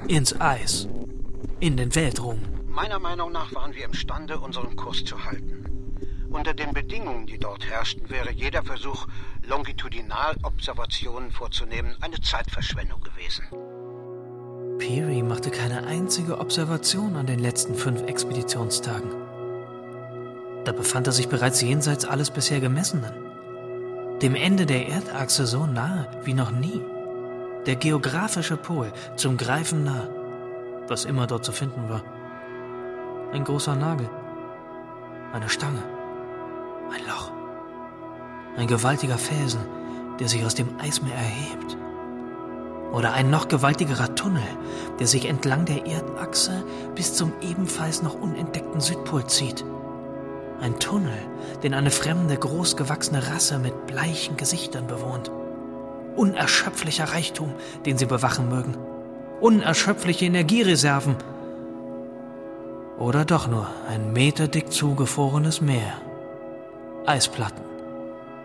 [0.07, 0.87] Ins Eis.
[1.59, 2.39] In den Weltruhm.
[2.67, 5.65] Meiner Meinung nach waren wir imstande, unseren Kurs zu halten.
[6.29, 9.07] Unter den Bedingungen, die dort herrschten, wäre jeder Versuch,
[9.43, 13.45] Longitudinalobservationen vorzunehmen, eine Zeitverschwendung gewesen.
[14.77, 19.11] Peary machte keine einzige Observation an den letzten fünf Expeditionstagen.
[20.65, 23.13] Da befand er sich bereits jenseits alles bisher Gemessenen.
[24.21, 26.81] Dem Ende der Erdachse so nahe wie noch nie.
[27.65, 30.07] Der geografische Pol zum Greifen nah.
[30.87, 32.03] Was immer dort zu finden war.
[33.33, 34.09] Ein großer Nagel.
[35.33, 35.83] Eine Stange.
[36.91, 37.31] Ein Loch.
[38.57, 39.61] Ein gewaltiger Felsen,
[40.19, 41.77] der sich aus dem Eismeer erhebt.
[42.93, 44.43] Oder ein noch gewaltigerer Tunnel,
[44.99, 49.65] der sich entlang der Erdachse bis zum ebenfalls noch unentdeckten Südpol zieht.
[50.61, 51.17] Ein Tunnel,
[51.63, 55.31] den eine fremde, großgewachsene Rasse mit bleichen Gesichtern bewohnt.
[56.15, 57.53] Unerschöpflicher Reichtum,
[57.87, 58.77] den sie bewachen mögen.
[59.41, 61.15] Unerschöpfliche Energiereserven.
[62.99, 65.95] Oder doch nur ein meterdick zugefrorenes Meer.
[67.07, 67.63] Eisplatten,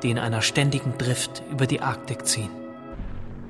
[0.03, 2.58] die in einer ständigen Drift über die Arktik ziehen.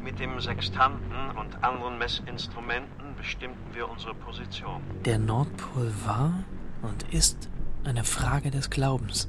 [0.09, 4.81] Mit dem Sextanten und anderen Messinstrumenten bestimmten wir unsere Position.
[5.05, 6.33] Der Nordpol war
[6.81, 7.51] und ist
[7.85, 9.29] eine Frage des Glaubens.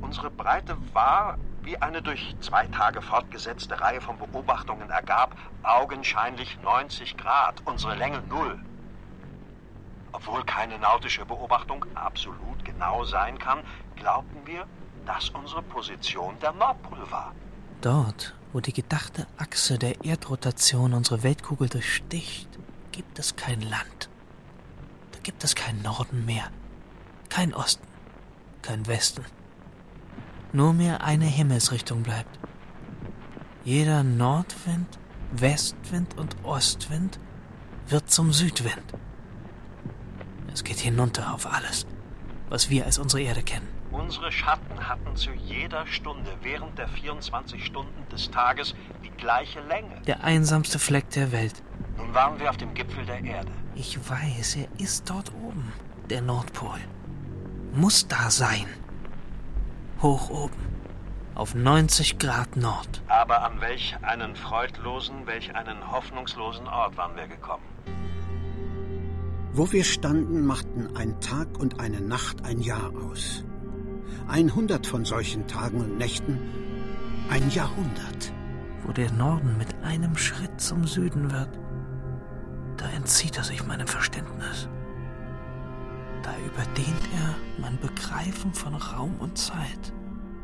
[0.00, 7.16] Unsere Breite war, wie eine durch zwei Tage fortgesetzte Reihe von Beobachtungen ergab, augenscheinlich 90
[7.16, 8.56] Grad, unsere Länge null.
[10.12, 13.64] Obwohl keine nautische Beobachtung absolut genau sein kann,
[13.96, 14.64] glaubten wir,
[15.06, 17.34] dass unsere Position der Nordpol war.
[17.80, 22.48] Dort, wo die gedachte Achse der Erdrotation unsere Weltkugel durchsticht,
[22.92, 24.08] gibt es kein Land.
[25.12, 26.50] Da gibt es kein Norden mehr,
[27.28, 27.86] kein Osten,
[28.62, 29.24] kein Westen.
[30.52, 32.38] Nur mehr eine Himmelsrichtung bleibt.
[33.64, 34.98] Jeder Nordwind,
[35.32, 37.20] Westwind und Ostwind
[37.88, 38.82] wird zum Südwind.
[40.52, 41.86] Es geht hinunter auf alles,
[42.48, 43.79] was wir als unsere Erde kennen.
[43.92, 48.74] Unsere Schatten hatten zu jeder Stunde während der 24 Stunden des Tages
[49.04, 50.00] die gleiche Länge.
[50.06, 51.62] Der einsamste Fleck der Welt.
[51.96, 53.50] Nun waren wir auf dem Gipfel der Erde.
[53.74, 55.72] Ich weiß, er ist dort oben.
[56.08, 56.78] Der Nordpol.
[57.72, 58.66] Muss da sein.
[60.02, 60.70] Hoch oben.
[61.34, 63.02] Auf 90 Grad Nord.
[63.08, 67.64] Aber an welch einen freudlosen, welch einen hoffnungslosen Ort waren wir gekommen?
[69.52, 73.44] Wo wir standen, machten ein Tag und eine Nacht ein Jahr aus.
[74.28, 76.38] Einhundert von solchen Tagen und Nächten,
[77.28, 78.32] ein Jahrhundert.
[78.84, 81.58] Wo der Norden mit einem Schritt zum Süden wird,
[82.76, 84.68] da entzieht er sich meinem Verständnis.
[86.22, 89.92] Da überdehnt er mein Begreifen von Raum und Zeit.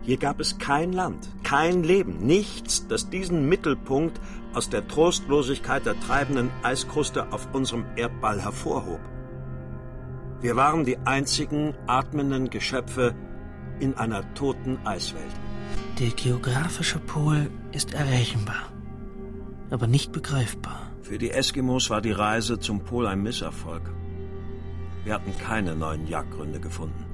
[0.02, 4.20] Hier gab es kein Land, kein Leben, nichts, das diesen Mittelpunkt
[4.54, 9.00] aus der Trostlosigkeit der treibenden Eiskruste auf unserem Erdball hervorhob.
[10.40, 13.14] Wir waren die einzigen atmenden Geschöpfe
[13.80, 15.34] in einer toten Eiswelt.
[15.98, 18.72] Der geografische Pol ist errechenbar,
[19.70, 20.90] aber nicht begreifbar.
[21.02, 23.90] Für die Eskimos war die Reise zum Pol ein Misserfolg.
[25.04, 27.04] Wir hatten keine neuen Jagdgründe gefunden.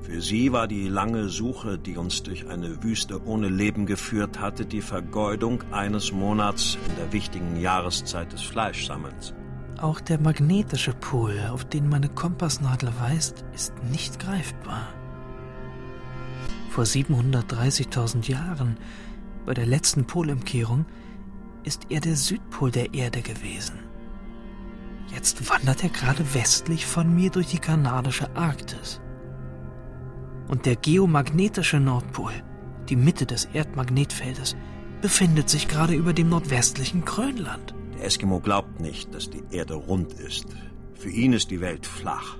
[0.00, 4.64] Für sie war die lange Suche, die uns durch eine Wüste ohne Leben geführt hatte,
[4.64, 9.34] die Vergeudung eines Monats in der wichtigen Jahreszeit des Fleischsammelns.
[9.80, 14.88] Auch der magnetische Pol, auf den meine Kompassnadel weist, ist nicht greifbar.
[16.78, 18.76] Vor 730.000 Jahren,
[19.44, 20.86] bei der letzten Polumkehrung,
[21.64, 23.80] ist er der Südpol der Erde gewesen.
[25.12, 29.00] Jetzt wandert er gerade westlich von mir durch die kanadische Arktis
[30.46, 32.44] und der geomagnetische Nordpol,
[32.88, 34.54] die Mitte des Erdmagnetfeldes,
[35.00, 37.74] befindet sich gerade über dem nordwestlichen Grönland.
[37.96, 40.46] Der Eskimo glaubt nicht, dass die Erde rund ist.
[40.94, 42.36] Für ihn ist die Welt flach.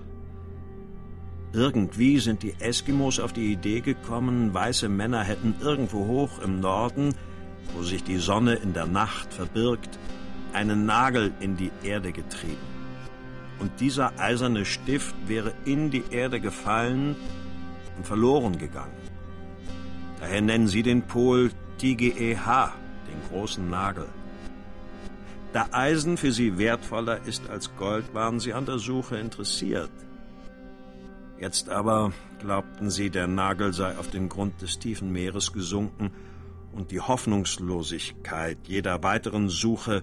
[1.52, 7.14] Irgendwie sind die Eskimos auf die Idee gekommen, weiße Männer hätten irgendwo hoch im Norden,
[7.74, 9.98] wo sich die Sonne in der Nacht verbirgt,
[10.52, 12.56] einen Nagel in die Erde getrieben.
[13.60, 17.16] Und dieser eiserne Stift wäre in die Erde gefallen
[17.96, 18.92] und verloren gegangen.
[20.20, 22.72] Daher nennen sie den Pol TGEH,
[23.08, 24.06] den großen Nagel.
[25.52, 29.90] Da Eisen für sie wertvoller ist als Gold, waren sie an der Suche interessiert.
[31.40, 36.10] Jetzt aber glaubten sie, der Nagel sei auf den Grund des tiefen Meeres gesunken
[36.72, 40.02] und die Hoffnungslosigkeit jeder weiteren Suche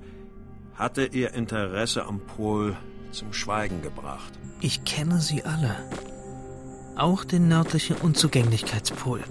[0.75, 2.75] hatte ihr Interesse am Pol
[3.11, 4.33] zum Schweigen gebracht.
[4.61, 5.75] Ich kenne sie alle.
[6.95, 9.21] Auch den nördlichen Unzugänglichkeitspol.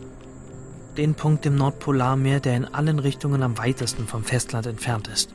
[0.96, 5.34] Den Punkt im Nordpolarmeer, der in allen Richtungen am weitesten vom Festland entfernt ist.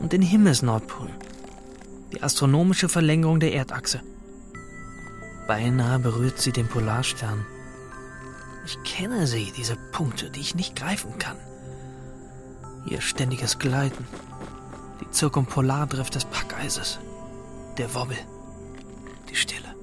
[0.00, 1.08] Und den Himmelsnordpol.
[2.12, 4.00] Die astronomische Verlängerung der Erdachse.
[5.48, 7.46] Beinahe berührt sie den Polarstern.
[8.66, 11.38] Ich kenne sie, diese Punkte, die ich nicht greifen kann.
[12.86, 14.06] Ihr ständiges Gleiten.
[15.00, 16.98] Die Zirkumpolardrift des Packeises.
[17.78, 18.18] Der Wobbel.
[19.30, 19.74] Die Stille.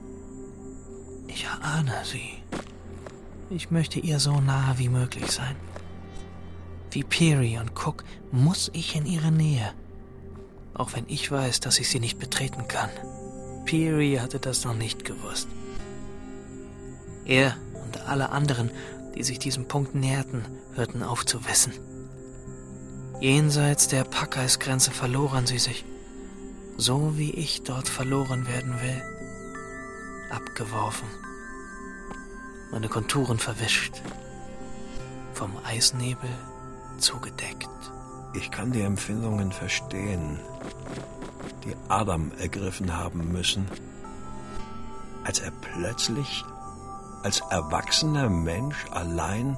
[1.27, 2.43] Ich erahne sie.
[3.49, 5.55] Ich möchte ihr so nah wie möglich sein.
[6.91, 9.73] Wie Peary und Cook muss ich in ihre Nähe.
[10.75, 12.91] Auch wenn ich weiß, dass ich sie nicht betreten kann.
[13.65, 15.47] Peary hatte das noch nicht gewusst.
[17.25, 18.71] Er und alle anderen,
[19.15, 21.73] die sich diesem Punkt näherten, hörten auf zu wissen.
[23.19, 25.85] Jenseits der Packeisgrenze verloren sie sich,
[26.77, 29.01] so wie ich dort verloren werden will.
[30.29, 31.07] Abgeworfen
[32.75, 34.01] meine Konturen verwischt,
[35.33, 36.29] vom Eisnebel
[36.97, 37.69] zugedeckt.
[38.33, 40.39] Ich kann die Empfindungen verstehen,
[41.63, 43.65] die Adam ergriffen haben müssen,
[45.23, 46.43] als er plötzlich
[47.25, 49.57] als erwachsener Mensch allein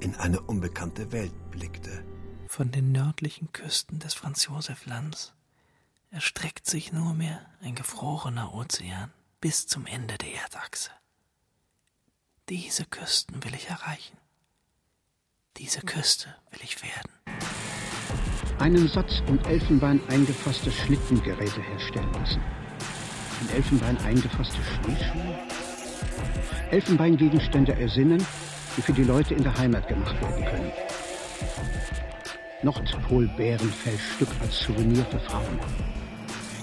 [0.00, 2.04] in eine unbekannte Welt blickte.
[2.48, 5.32] Von den nördlichen Küsten des Franz Josef Lands
[6.10, 10.90] erstreckt sich nur mehr ein gefrorener Ozean bis zum Ende der Erdachse.
[12.48, 14.18] Diese Küsten will ich erreichen.
[15.56, 17.12] Diese Küste will ich werden.
[18.58, 22.42] Einen Satz und Elfenbein eingefasste Schlittengeräte herstellen lassen.
[23.42, 25.67] In Elfenbein eingefasste Schneeschuhe.
[26.70, 28.24] Elfenbeingegenstände ersinnen,
[28.76, 30.72] die für die Leute in der Heimat gemacht werden können.
[32.62, 35.60] Nordpol-Bärenfellstück als Souvenir für Frauen.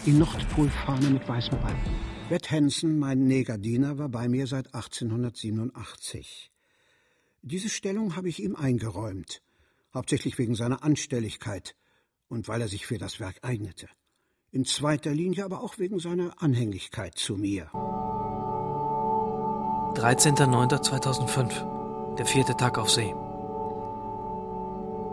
[0.06, 1.96] Die Nordpolfahne mit weißem Balken.
[2.30, 6.52] Beth Hansen, mein Negerdiener, war bei mir seit 1887.
[7.41, 9.41] Diese Stellung habe ich ihm eingeräumt,
[9.94, 11.76] hauptsächlich wegen seiner Anstelligkeit
[12.28, 13.88] und weil er sich für das Werk eignete.
[14.52, 17.70] in zweiter Linie aber auch wegen seiner Anhänglichkeit zu mir.
[19.95, 23.15] 13.09.2005, der vierte Tag auf See.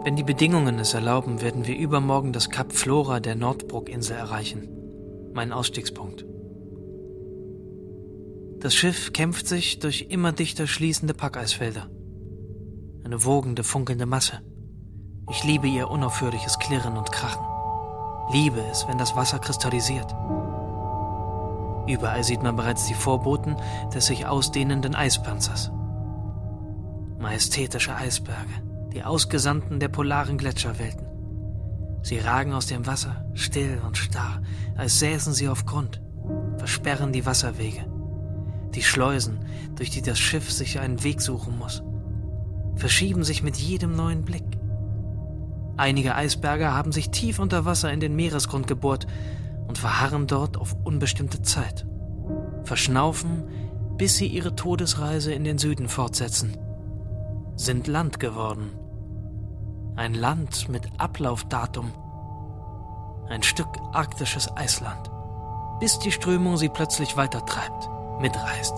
[0.04, 4.68] Wenn die Bedingungen es erlauben, werden wir übermorgen das Kap Flora der Nordbrook-Insel erreichen.
[5.32, 6.26] Mein Ausstiegspunkt.
[8.58, 11.88] Das Schiff kämpft sich durch immer dichter schließende Packeisfelder.
[13.04, 14.40] Eine wogende, funkelnde Masse.
[15.30, 17.44] Ich liebe ihr unaufhörliches Klirren und Krachen.
[18.32, 20.12] Liebe es, wenn das Wasser kristallisiert.
[21.86, 23.56] Überall sieht man bereits die Vorboten
[23.92, 25.70] des sich ausdehnenden Eispanzers.
[27.18, 31.06] Majestätische Eisberge, die Ausgesandten der polaren Gletscherwelten.
[32.02, 34.42] Sie ragen aus dem Wasser, still und starr,
[34.76, 36.02] als säßen sie auf Grund,
[36.56, 37.84] versperren die Wasserwege,
[38.74, 39.38] die Schleusen,
[39.76, 41.82] durch die das Schiff sich einen Weg suchen muss,
[42.74, 44.44] verschieben sich mit jedem neuen Blick.
[45.76, 49.06] Einige Eisberge haben sich tief unter Wasser in den Meeresgrund gebohrt
[49.72, 51.86] und verharren dort auf unbestimmte Zeit,
[52.62, 53.44] verschnaufen,
[53.96, 56.58] bis sie ihre Todesreise in den Süden fortsetzen,
[57.56, 58.72] sind Land geworden.
[59.96, 61.90] Ein Land mit Ablaufdatum.
[63.30, 65.10] Ein Stück arktisches Eisland,
[65.80, 67.88] bis die Strömung sie plötzlich weitertreibt,
[68.20, 68.74] mitreißt,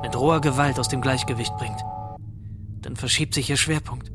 [0.00, 1.84] mit roher Gewalt aus dem Gleichgewicht bringt.
[2.80, 4.10] Dann verschiebt sich ihr Schwerpunkt,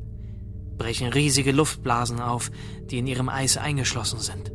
[0.75, 2.49] brechen riesige Luftblasen auf,
[2.89, 4.51] die in ihrem Eis eingeschlossen sind.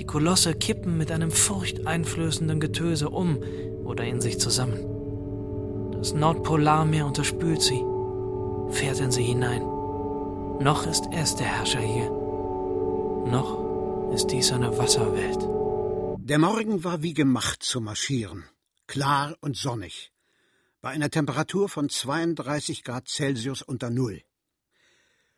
[0.00, 3.36] Die Kolosse kippen mit einem furchteinflößenden Getöse um
[3.84, 5.92] oder in sich zusammen.
[5.92, 7.84] Das Nordpolarmeer unterspült sie,
[8.70, 9.60] fährt in sie hinein.
[9.60, 12.08] Noch ist es der Herrscher hier.
[13.30, 15.46] Noch ist dies eine Wasserwelt.
[16.26, 18.44] Der Morgen war wie gemacht zu marschieren,
[18.86, 20.12] klar und sonnig,
[20.80, 24.22] bei einer Temperatur von 32 Grad Celsius unter Null.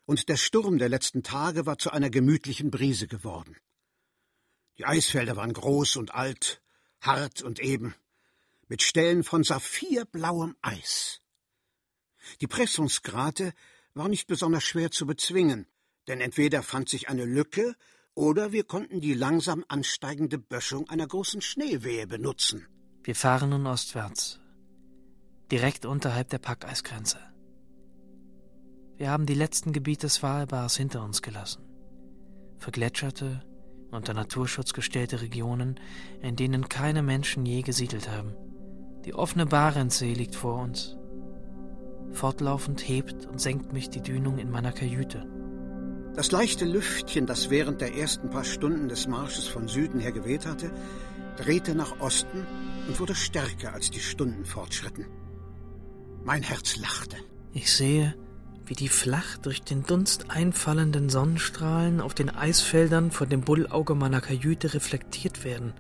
[0.07, 3.57] Und der Sturm der letzten Tage war zu einer gemütlichen Brise geworden.
[4.79, 6.63] Die Eisfelder waren groß und alt,
[7.01, 7.95] hart und eben,
[8.69, 11.21] mit Stellen von saphirblauem Eis.
[12.41, 13.53] Die Pressungsgrate
[13.95, 15.67] war nicht besonders schwer zu bezwingen,
[16.09, 17.77] denn entweder fand sich eine Lücke
[18.15, 22.67] oder wir konnten die langsam ansteigende Böschung einer großen Schneewehe benutzen.
[23.03, 24.41] Wir fahren nun ostwärts,
[25.51, 27.19] direkt unterhalb der Packeisgrenze.
[28.97, 31.65] Wir haben die letzten Gebiete Svalbards hinter uns gelassen.
[32.59, 33.45] Vergletscherte,
[33.93, 35.79] unter Naturschutz gestellte Regionen,
[36.21, 38.35] in denen keine Menschen je gesiedelt haben.
[39.05, 40.97] Die offene Barentssee liegt vor uns.
[42.13, 45.27] Fortlaufend hebt und senkt mich die Dünung in meiner Kajüte.
[46.15, 50.47] Das leichte Lüftchen, das während der ersten paar Stunden des Marsches von Süden her geweht
[50.47, 50.71] hatte,
[51.37, 52.47] drehte nach Osten
[52.87, 55.07] und wurde stärker, als die Stunden fortschritten.
[56.23, 57.17] Mein Herz lachte.
[57.55, 58.15] Ich sehe,
[58.73, 64.23] wie die flach durch den Dunst einfallenden Sonnenstrahlen auf den Eisfeldern von dem Bullauge meiner
[64.23, 65.75] Kajüte reflektiert werden.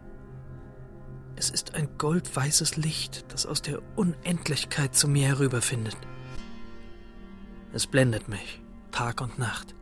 [1.35, 5.97] Es ist ein goldweißes Licht, das aus der Unendlichkeit zu mir herüberfindet.
[7.73, 9.75] Es blendet mich, Tag und Nacht.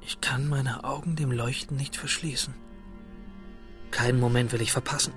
[0.00, 2.54] Ich kann meine Augen dem Leuchten nicht verschließen.
[3.92, 5.12] Keinen Moment will ich verpassen.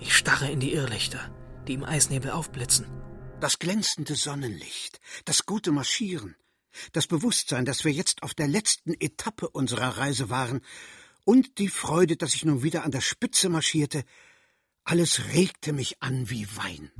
[0.00, 1.20] Ich starre in die Irrlichter,
[1.68, 2.86] die im Eisnebel aufblitzen.
[3.40, 6.36] Das glänzende Sonnenlicht, das gute Marschieren,
[6.92, 10.62] das Bewusstsein, dass wir jetzt auf der letzten Etappe unserer Reise waren
[11.24, 14.04] und die Freude, dass ich nun wieder an der Spitze marschierte,
[14.84, 16.90] alles regte mich an wie Wein.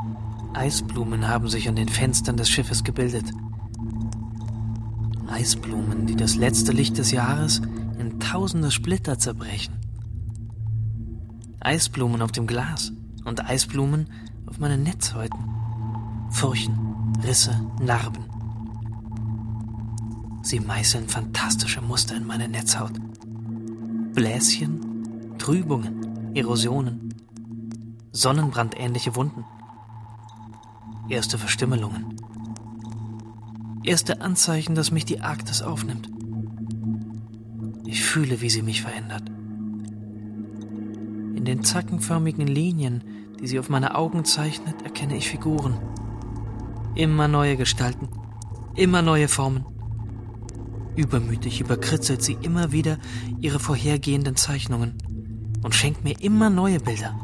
[0.55, 3.31] Eisblumen haben sich an den Fenstern des Schiffes gebildet.
[5.29, 7.63] Eisblumen, die das letzte Licht des Jahres
[7.99, 9.81] in tausende Splitter zerbrechen.
[11.61, 12.93] Eisblumen auf dem Glas
[13.25, 14.13] und Eisblumen
[14.47, 15.56] auf meinen Netzhäuten.
[16.31, 18.25] Furchen, Risse, Narben.
[20.43, 22.93] Sie meißeln fantastische Muster in meine Netzhaut.
[24.15, 27.15] Bläschen, Trübungen, Erosionen,
[28.13, 29.45] Sonnenbrandähnliche Wunden.
[31.09, 32.17] Erste Verstümmelungen.
[33.83, 36.11] Erste Anzeichen, dass mich die Arktis aufnimmt.
[37.85, 39.29] Ich fühle, wie sie mich verändert.
[41.37, 43.05] In den zackenförmigen Linien,
[43.41, 45.77] die sie auf meine Augen zeichnet, erkenne ich Figuren.
[46.97, 48.09] Immer neue Gestalten,
[48.75, 49.67] immer neue Formen.
[50.97, 52.97] Übermütig überkritzelt sie immer wieder
[53.39, 54.97] ihre vorhergehenden Zeichnungen
[55.63, 57.15] und schenkt mir immer neue Bilder.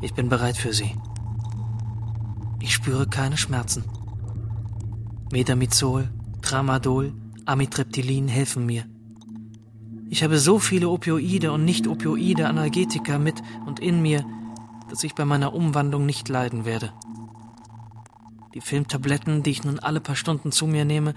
[0.00, 0.96] Ich bin bereit für sie.
[2.60, 3.84] Ich spüre keine Schmerzen.
[5.30, 6.08] Metamizol,
[6.40, 7.12] Tramadol,
[7.44, 8.86] Amitriptylin helfen mir.
[10.08, 14.24] Ich habe so viele Opioide und nicht-Opioide Analgetika mit und in mir,
[14.92, 16.92] dass ich bei meiner Umwandlung nicht leiden werde.
[18.52, 21.14] Die Filmtabletten, die ich nun alle paar Stunden zu mir nehme,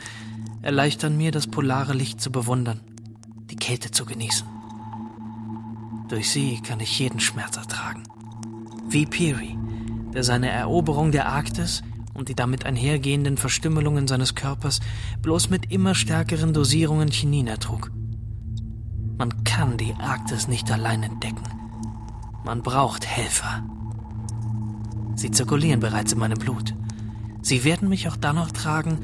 [0.62, 2.80] erleichtern mir, das polare Licht zu bewundern,
[3.52, 4.48] die Kälte zu genießen.
[6.08, 8.04] Durch sie kann ich jeden Schmerz ertragen.
[8.88, 9.58] Wie Peary,
[10.14, 14.80] der seine Eroberung der Arktis und die damit einhergehenden Verstümmelungen seines Körpers
[15.22, 17.92] bloß mit immer stärkeren Dosierungen Chinin ertrug.
[19.18, 21.55] Man kann die Arktis nicht allein entdecken.
[22.46, 23.64] Man braucht Helfer.
[25.16, 26.76] Sie zirkulieren bereits in meinem Blut.
[27.42, 29.00] Sie werden mich auch dann noch tragen,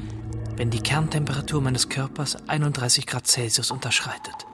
[0.54, 4.46] wenn die Kerntemperatur meines Körpers 31 Grad Celsius unterschreitet.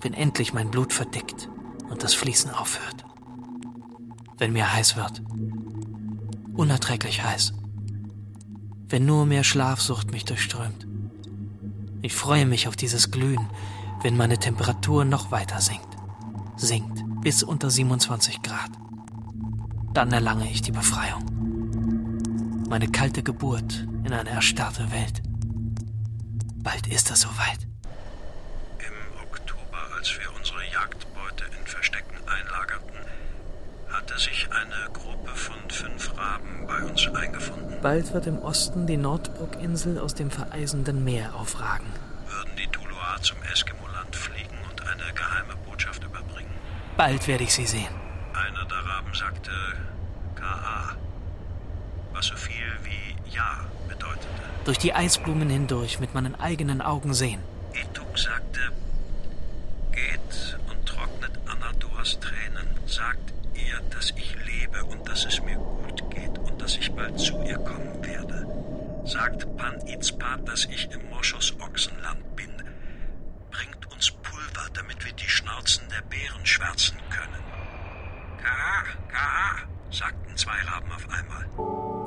[0.00, 1.50] Wenn endlich mein Blut verdickt
[1.90, 3.04] und das Fließen aufhört.
[4.38, 5.22] Wenn mir heiß wird.
[6.54, 7.52] Unerträglich heiß.
[8.88, 10.88] Wenn nur mehr Schlafsucht mich durchströmt.
[12.00, 13.50] Ich freue mich auf dieses Glühen,
[14.00, 15.94] wenn meine Temperatur noch weiter sinkt.
[16.56, 16.95] Sinkt
[17.26, 18.70] bis unter 27 Grad.
[19.92, 21.24] Dann erlange ich die Befreiung.
[22.68, 25.22] Meine kalte Geburt in eine erstarrte Welt.
[26.58, 27.66] Bald ist es soweit.
[28.78, 32.94] Im Oktober, als wir unsere Jagdbeute in Verstecken einlagerten,
[33.88, 37.74] hatte sich eine Gruppe von fünf Raben bei uns eingefunden.
[37.82, 41.88] Bald wird im Osten die Nordbrook-Insel aus dem vereisenden Meer aufragen.
[42.28, 46.54] Würden die Tuluar zum Eskimoland fliegen und eine geheime Botschaft überbringen.
[46.96, 47.94] Bald werde ich sie sehen.
[48.32, 49.50] Einer der Raben sagte
[50.34, 50.96] K.A.,
[52.12, 54.26] was so viel wie Ja bedeutete.
[54.64, 57.40] Durch die Eisblumen hindurch mit meinen eigenen Augen sehen.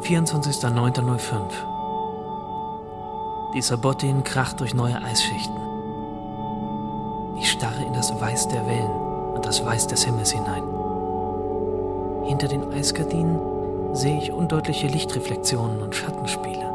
[0.10, 1.30] 24.09.05
[3.54, 5.56] Die Sabotin kracht durch neue Eisschichten.
[7.38, 8.90] Ich starre in das Weiß der Wellen
[9.36, 10.64] und das Weiß des Himmels hinein.
[12.26, 13.40] Hinter den Eisgardinen
[13.94, 16.66] sehe ich undeutliche Lichtreflexionen und Schattenspiele.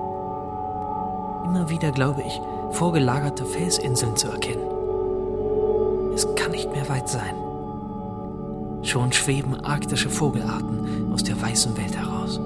[1.44, 4.70] Immer wieder glaube ich, vorgelagerte Felsinseln zu erkennen.
[6.14, 7.34] Es kann nicht mehr weit sein.
[8.82, 12.38] Schon schweben arktische Vogelarten aus der weißen Welt heraus.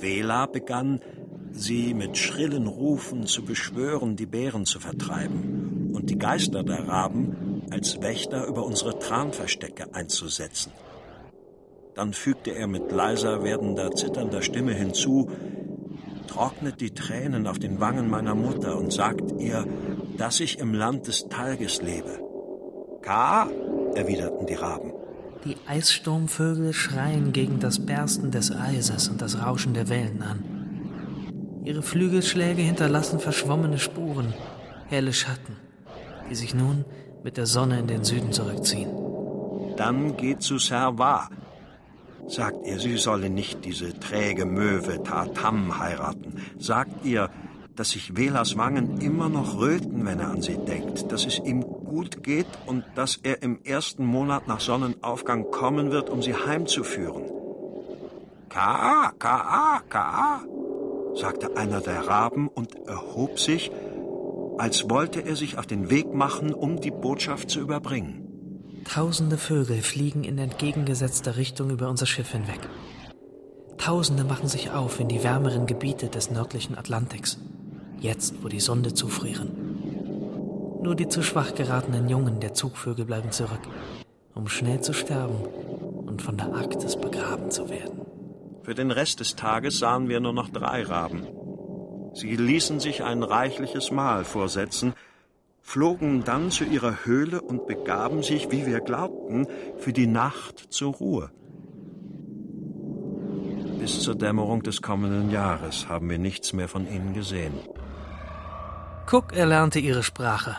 [0.00, 1.00] Vela begann,
[1.52, 7.62] sie mit schrillen Rufen zu beschwören, die Bären zu vertreiben und die Geister der Raben
[7.70, 10.72] als Wächter über unsere Tranverstecke einzusetzen.
[11.94, 15.30] Dann fügte er mit leiser werdender, zitternder Stimme hinzu,
[16.28, 19.66] trocknet die Tränen auf den Wangen meiner Mutter und sagt ihr,
[20.16, 22.20] dass ich im Land des Talges lebe.
[23.02, 23.48] Ka,
[23.94, 24.92] erwiderten die Raben.
[25.44, 30.42] Die Eissturmvögel schreien gegen das Bersten des Eises und das Rauschen der Wellen an.
[31.64, 34.34] Ihre Flügelschläge hinterlassen verschwommene Spuren,
[34.88, 35.56] helle Schatten,
[36.28, 36.84] die sich nun
[37.22, 38.90] mit der Sonne in den Süden zurückziehen.
[39.76, 41.28] Dann geht zu Serva,
[42.26, 46.34] sagt ihr, sie solle nicht diese träge Möwe Tatam heiraten.
[46.58, 47.30] Sagt ihr,
[47.76, 51.64] dass sich Velas Wangen immer noch röten, wenn er an sie denkt, dass es ihm
[51.88, 57.24] gut geht und dass er im ersten Monat nach Sonnenaufgang kommen wird, um sie heimzuführen.
[58.48, 60.42] Ka, Ka, Ka,
[61.14, 63.70] sagte einer der Raben und erhob sich,
[64.58, 68.24] als wollte er sich auf den Weg machen, um die Botschaft zu überbringen.
[68.84, 72.60] Tausende Vögel fliegen in entgegengesetzter Richtung über unser Schiff hinweg.
[73.76, 77.38] Tausende machen sich auf in die wärmeren Gebiete des nördlichen Atlantiks,
[78.00, 79.57] jetzt wo die Sonde zufrieren.
[80.80, 83.60] Nur die zu schwach geratenen Jungen der Zugvögel bleiben zurück,
[84.34, 85.36] um schnell zu sterben
[86.06, 88.00] und von der Arktis begraben zu werden.
[88.62, 91.26] Für den Rest des Tages sahen wir nur noch drei Raben.
[92.14, 94.94] Sie ließen sich ein reichliches Mahl vorsetzen,
[95.62, 100.94] flogen dann zu ihrer Höhle und begaben sich, wie wir glaubten, für die Nacht zur
[100.94, 101.30] Ruhe.
[103.78, 107.54] Bis zur Dämmerung des kommenden Jahres haben wir nichts mehr von ihnen gesehen.
[109.10, 110.56] Cook erlernte ihre Sprache.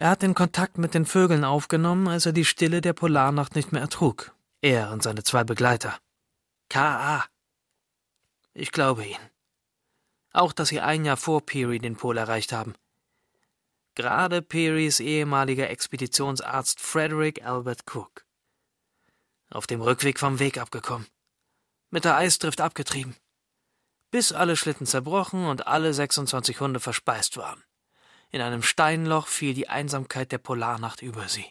[0.00, 3.72] Er hat den Kontakt mit den Vögeln aufgenommen, als er die Stille der Polarnacht nicht
[3.72, 4.32] mehr ertrug.
[4.60, 5.98] Er und seine zwei Begleiter.
[6.68, 7.24] K.A.
[8.54, 9.30] Ich glaube ihnen.
[10.32, 12.74] Auch, dass sie ein Jahr vor Peary den Pol erreicht haben.
[13.96, 18.24] Gerade Pearys ehemaliger Expeditionsarzt Frederick Albert Cook.
[19.50, 21.08] Auf dem Rückweg vom Weg abgekommen.
[21.90, 23.16] Mit der Eisdrift abgetrieben.
[24.12, 27.64] Bis alle Schlitten zerbrochen und alle 26 Hunde verspeist waren.
[28.30, 31.46] In einem Steinloch fiel die Einsamkeit der Polarnacht über sie.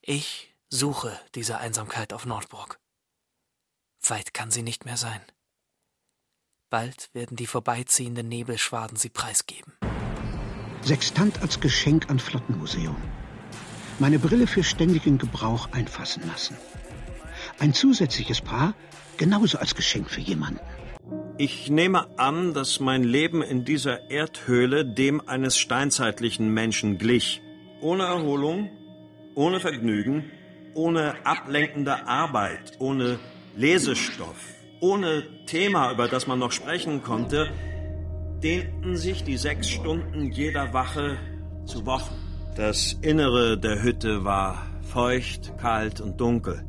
[0.00, 2.78] Ich suche diese Einsamkeit auf Nordburg.
[4.08, 5.20] Weit kann sie nicht mehr sein.
[6.70, 9.72] Bald werden die vorbeiziehenden Nebelschwaden sie preisgeben.
[10.82, 12.96] Sextant als Geschenk an Flottenmuseum.
[13.98, 16.56] Meine Brille für ständigen Gebrauch einfassen lassen.
[17.58, 18.74] Ein zusätzliches Paar
[19.16, 20.60] genauso als Geschenk für jemanden.
[21.38, 27.42] Ich nehme an, dass mein Leben in dieser Erdhöhle dem eines steinzeitlichen Menschen glich.
[27.82, 28.70] Ohne Erholung,
[29.34, 30.30] ohne Vergnügen,
[30.72, 33.18] ohne ablenkende Arbeit, ohne
[33.54, 34.38] Lesestoff,
[34.80, 37.50] ohne Thema, über das man noch sprechen konnte,
[38.42, 41.18] dehnten sich die sechs Stunden jeder Wache
[41.66, 42.14] zu Wochen.
[42.56, 46.64] Das Innere der Hütte war feucht, kalt und dunkel.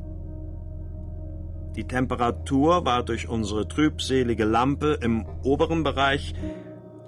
[1.77, 6.33] Die Temperatur war durch unsere trübselige Lampe im oberen Bereich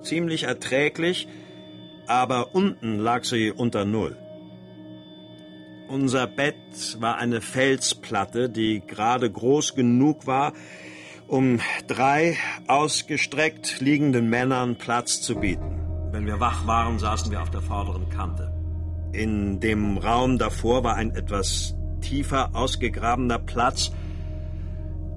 [0.03, 1.27] ziemlich erträglich,
[2.05, 4.15] aber unten lag sie unter Null.
[5.87, 10.53] Unser Bett war eine Felsplatte, die gerade groß genug war,
[11.27, 15.79] um drei ausgestreckt liegenden Männern Platz zu bieten.
[16.11, 18.53] Wenn wir wach waren, saßen wir auf der vorderen Kante.
[19.13, 23.91] In dem Raum davor war ein etwas tiefer ausgegrabener Platz,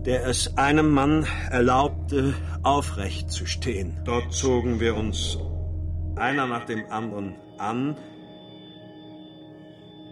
[0.05, 4.00] der es einem Mann erlaubte, aufrecht zu stehen.
[4.05, 5.38] Dort zogen wir uns
[6.16, 7.96] einer nach dem anderen an.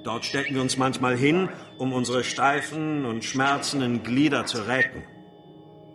[0.05, 5.03] Dort steckten wir uns manchmal hin, um unsere steifen und schmerzenden Glieder zu recken.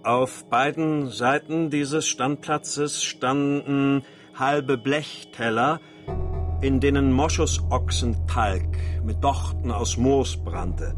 [0.03, 4.03] Auf beiden Seiten dieses Standplatzes standen
[4.35, 5.79] halbe Blechteller,
[6.61, 10.95] in denen Moschusochsentalg mit Dochten aus Moos brannte.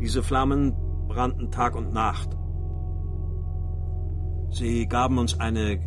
[0.00, 0.74] Diese Flammen
[1.10, 2.30] brannten Tag und Nacht.
[4.52, 5.80] Sie gaben uns eine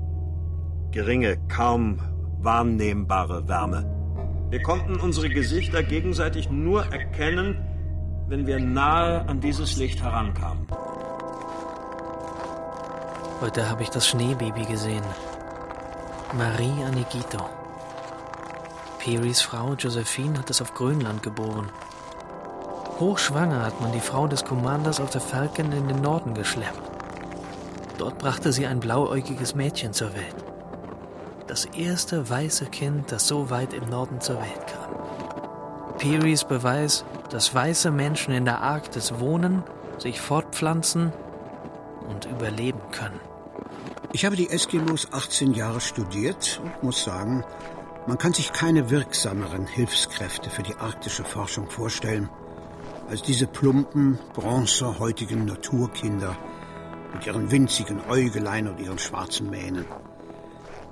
[0.91, 1.99] geringe, kaum
[2.39, 3.89] wahrnehmbare Wärme.
[4.49, 7.57] Wir konnten unsere Gesichter gegenseitig nur erkennen,
[8.27, 10.67] wenn wir nahe an dieses Licht herankamen.
[13.41, 15.05] Heute habe ich das Schneebaby gesehen.
[16.37, 17.49] Marie Anegito.
[18.99, 21.69] Perrys Frau Josephine hat es auf Grönland geboren.
[22.99, 26.91] Hochschwanger hat man die Frau des Commanders auf der Falcon in den Norden geschleppt.
[27.97, 30.35] Dort brachte sie ein blauäugiges Mädchen zur Welt.
[31.47, 35.97] Das erste weiße Kind, das so weit im Norden zur Welt kam.
[35.97, 39.63] Pearys Beweis, dass weiße Menschen in der Arktis wohnen,
[39.97, 41.11] sich fortpflanzen
[42.07, 43.19] und überleben können.
[44.11, 47.43] Ich habe die Eskimos 18 Jahre studiert und muss sagen,
[48.05, 52.29] man kann sich keine wirksameren Hilfskräfte für die arktische Forschung vorstellen
[53.13, 56.35] als diese plumpen, bronzehäutigen Naturkinder
[57.13, 59.85] mit ihren winzigen Äugelein und ihren schwarzen Mähnen.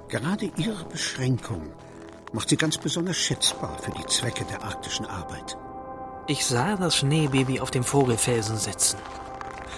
[0.07, 1.73] Gerade ihre Beschränkung
[2.31, 5.57] macht sie ganz besonders schätzbar für die Zwecke der arktischen Arbeit.
[6.27, 8.99] Ich sah das Schneebaby auf dem Vogelfelsen sitzen.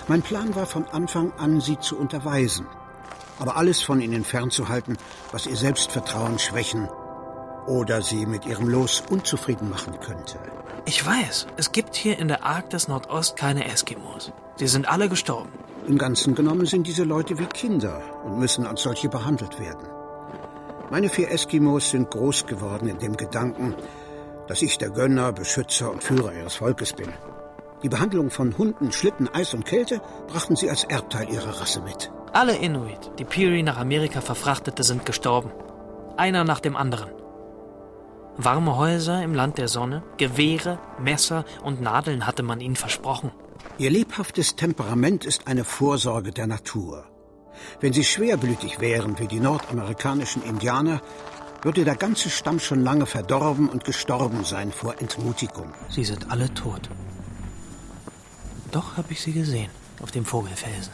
[0.09, 2.67] Mein Plan war von Anfang an, sie zu unterweisen,
[3.39, 4.97] aber alles von ihnen fernzuhalten,
[5.31, 6.89] was ihr Selbstvertrauen schwächen
[7.67, 10.39] oder sie mit ihrem Los unzufrieden machen könnte.
[10.85, 14.31] Ich weiß, es gibt hier in der Arktis Nordost keine Eskimos.
[14.57, 15.51] Sie sind alle gestorben.
[15.87, 19.87] Im Ganzen genommen sind diese Leute wie Kinder und müssen als solche behandelt werden.
[20.91, 23.75] Meine vier Eskimos sind groß geworden in dem Gedanken,
[24.47, 27.11] dass ich der Gönner, Beschützer und Führer ihres Volkes bin.
[27.81, 32.11] Die Behandlung von Hunden, Schlitten, Eis und Kälte brachten sie als Erbteil ihrer Rasse mit.
[32.31, 35.51] Alle Inuit, die Peary nach Amerika verfrachtete, sind gestorben.
[36.17, 37.09] Einer nach dem anderen.
[38.37, 43.31] Warme Häuser im Land der Sonne, Gewehre, Messer und Nadeln hatte man ihnen versprochen.
[43.77, 47.05] Ihr lebhaftes Temperament ist eine Vorsorge der Natur.
[47.79, 51.01] Wenn sie schwerblütig wären wie die nordamerikanischen Indianer,
[51.61, 55.71] würde der ganze Stamm schon lange verdorben und gestorben sein vor Entmutigung.
[55.89, 56.89] Sie sind alle tot.
[58.71, 59.69] Doch habe ich sie gesehen
[60.01, 60.91] auf dem Vogelfelsen.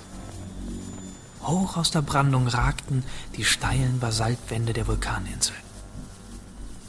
[1.41, 3.05] Hoch aus der Brandung ragten
[3.37, 5.55] die steilen Basaltwände der Vulkaninsel.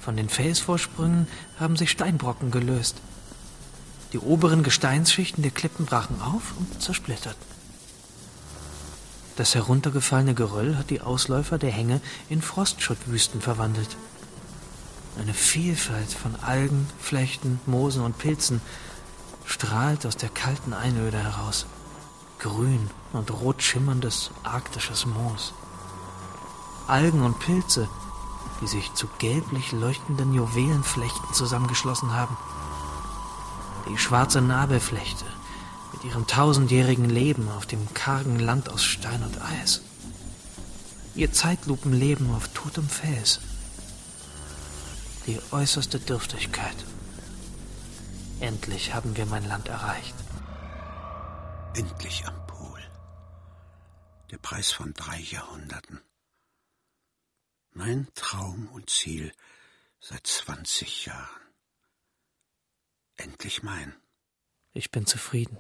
[0.01, 1.29] Von den Felsvorsprüngen
[1.59, 2.97] haben sich Steinbrocken gelöst.
[4.13, 7.51] Die oberen Gesteinsschichten der Klippen brachen auf und zersplitterten.
[9.37, 13.97] Das heruntergefallene Geröll hat die Ausläufer der Hänge in Frostschuttwüsten verwandelt.
[15.19, 18.61] Eine Vielfalt von Algen, Flechten, Moosen und Pilzen
[19.45, 21.67] strahlt aus der kalten Einöde heraus.
[22.39, 25.53] Grün und rot schimmerndes arktisches Moos.
[26.87, 27.89] Algen und Pilze
[28.61, 32.37] die sich zu gelblich leuchtenden Juwelenflechten zusammengeschlossen haben.
[33.89, 35.25] Die schwarze Nabelflechte
[35.93, 39.83] mit ihrem tausendjährigen Leben auf dem kargen Land aus Stein und Eis.
[41.15, 43.41] Ihr Zeitlupenleben auf totem Fels.
[45.27, 46.77] Die äußerste Dürftigkeit.
[48.41, 50.15] Endlich haben wir mein Land erreicht.
[51.75, 52.81] Endlich am Pol.
[54.31, 56.01] Der Preis von drei Jahrhunderten.
[57.83, 59.33] Mein Traum und Ziel
[60.01, 61.41] seit 20 Jahren.
[63.17, 63.95] Endlich mein.
[64.75, 65.57] Ich bin zufrieden.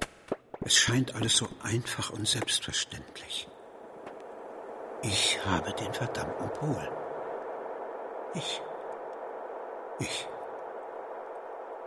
[0.60, 3.48] Es scheint alles so einfach und selbstverständlich.
[5.02, 6.92] Ich habe den verdammten Pol.
[8.34, 8.60] Ich.
[10.00, 10.28] Ich.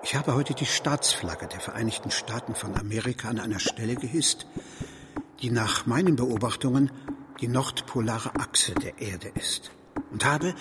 [0.02, 4.48] Ich habe heute die Staatsflagge der Vereinigten Staaten von Amerika an einer Stelle gehisst,
[5.44, 6.92] die nach meinen Beobachtungen
[7.40, 9.70] die nordpolare Achse der Erde ist.
[10.14, 10.54] Und habe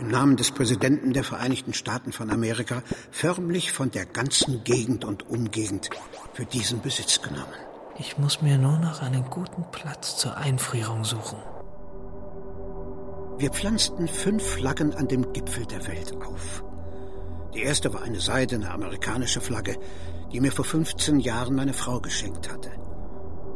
[0.00, 5.28] im Namen des Präsidenten der Vereinigten Staaten von Amerika förmlich von der ganzen Gegend und
[5.28, 5.90] Umgegend
[6.34, 7.46] für diesen Besitz genommen.
[7.98, 11.38] Ich muss mir nur noch einen guten Platz zur Einfrierung suchen.
[13.38, 16.64] Wir pflanzten fünf Flaggen an dem Gipfel der Welt auf.
[17.54, 19.76] Die erste war eine seidene amerikanische Flagge,
[20.32, 22.70] die mir vor 15 Jahren meine Frau geschenkt hatte.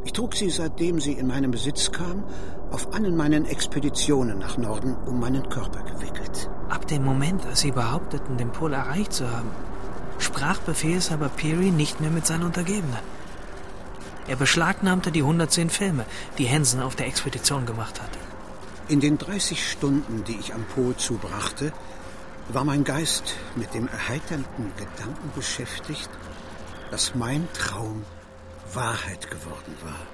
[0.05, 2.23] Ich trug sie, seitdem sie in meinen Besitz kam,
[2.71, 6.49] auf allen meinen Expeditionen nach Norden um meinen Körper gewickelt.
[6.69, 9.49] Ab dem Moment, als sie behaupteten, den Pol erreicht zu haben,
[10.19, 12.99] sprach Befehlshaber Peary nicht mehr mit seinen Untergebenen.
[14.27, 16.05] Er beschlagnahmte die 110 Filme,
[16.37, 18.19] die Hansen auf der Expedition gemacht hatte.
[18.87, 21.71] In den 30 Stunden, die ich am Pol zubrachte,
[22.49, 26.09] war mein Geist mit dem erheiternden Gedanken beschäftigt,
[26.91, 28.03] dass mein Traum
[28.75, 30.07] Wahrheit geworden war.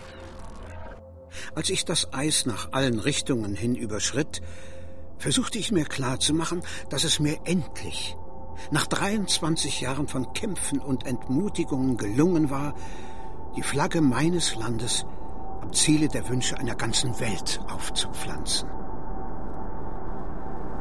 [1.55, 4.41] Als ich das Eis nach allen Richtungen hin überschritt,
[5.17, 8.15] versuchte ich mir klarzumachen, dass es mir endlich,
[8.71, 12.75] nach 23 Jahren von Kämpfen und Entmutigungen gelungen war,
[13.55, 15.05] die Flagge meines Landes
[15.61, 18.69] am Ziele der Wünsche einer ganzen Welt aufzupflanzen.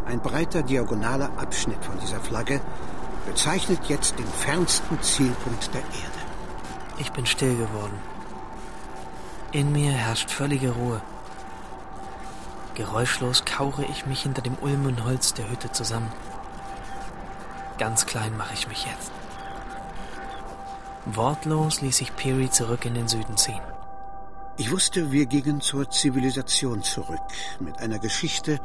[0.06, 2.60] Ein breiter diagonaler Abschnitt von dieser Flagge
[3.26, 6.17] bezeichnet jetzt den fernsten Zielpunkt der Erde.
[6.98, 7.98] Ich bin still geworden.
[9.52, 11.00] In mir herrscht völlige Ruhe.
[12.74, 16.12] Geräuschlos kauere ich mich hinter dem Ulmenholz der Hütte zusammen.
[17.78, 19.12] Ganz klein mache ich mich jetzt.
[21.06, 23.60] Wortlos ließ ich Peary zurück in den Süden ziehen.
[24.56, 27.20] Ich wusste, wir gingen zur Zivilisation zurück,
[27.60, 28.60] mit einer Geschichte,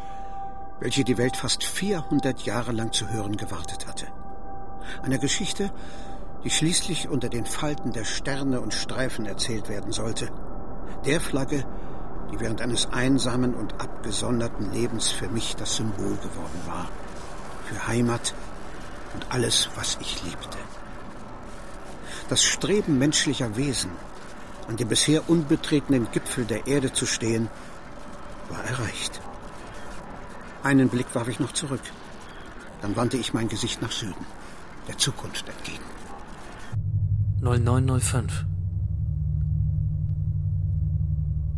[0.80, 4.08] welche die Welt fast 400 Jahre lang zu hören gewartet hatte.
[5.04, 5.72] Einer Geschichte,
[6.44, 10.30] die schließlich unter den Falten der Sterne und Streifen erzählt werden sollte.
[11.06, 11.66] Der Flagge,
[12.32, 16.90] die während eines einsamen und abgesonderten Lebens für mich das Symbol geworden war.
[17.66, 18.34] Für Heimat
[19.14, 20.58] und alles, was ich liebte.
[22.30, 23.92] Das Streben menschlicher Wesen,
[24.68, 27.50] an dem bisher unbetretenen Gipfel der Erde zu stehen,
[28.50, 29.22] war erreicht.
[30.64, 31.82] Einen Blick warf ich noch zurück.
[32.82, 34.26] Dann wandte ich mein Gesicht nach Süden,
[34.88, 35.93] der Zukunft entgegen.
[37.44, 38.46] 0905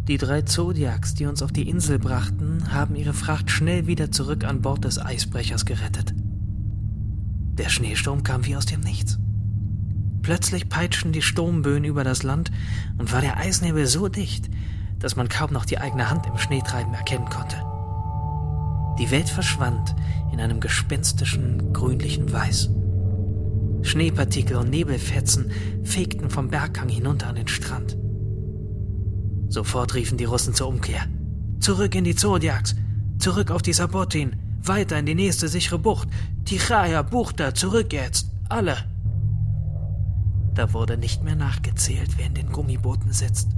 [0.07, 4.45] Die drei Zodiacs, die uns auf die Insel brachten, haben ihre Fracht schnell wieder zurück
[4.45, 6.15] an Bord des Eisbrechers gerettet.
[7.59, 9.19] Der Schneesturm kam wie aus dem Nichts.
[10.23, 12.49] Plötzlich peitschten die Sturmböen über das Land
[12.97, 14.49] und war der Eisnebel so dicht,
[14.97, 17.57] dass man kaum noch die eigene Hand im Schneetreiben erkennen konnte.
[18.97, 19.95] Die Welt verschwand
[20.33, 22.71] in einem gespenstischen, grünlichen Weiß.
[23.85, 25.51] Schneepartikel und Nebelfetzen
[25.83, 27.97] fegten vom Berghang hinunter an den Strand.
[29.47, 31.05] Sofort riefen die Russen zur Umkehr.
[31.59, 32.75] Zurück in die Zodiacs,
[33.19, 36.09] zurück auf die Sabotin, weiter in die nächste sichere Bucht.
[36.45, 38.75] Tichaya, Buchter, zurück jetzt, alle.
[40.53, 43.49] Da wurde nicht mehr nachgezählt, wer in den Gummibooten sitzt.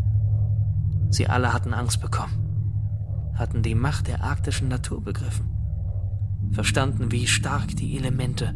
[1.09, 5.45] Sie alle hatten Angst bekommen, hatten die Macht der arktischen Natur begriffen,
[6.51, 8.53] verstanden, wie stark die Elemente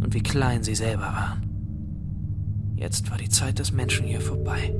[0.00, 1.48] und wie klein sie selber waren.
[2.76, 4.74] Jetzt war die Zeit des Menschen hier vorbei.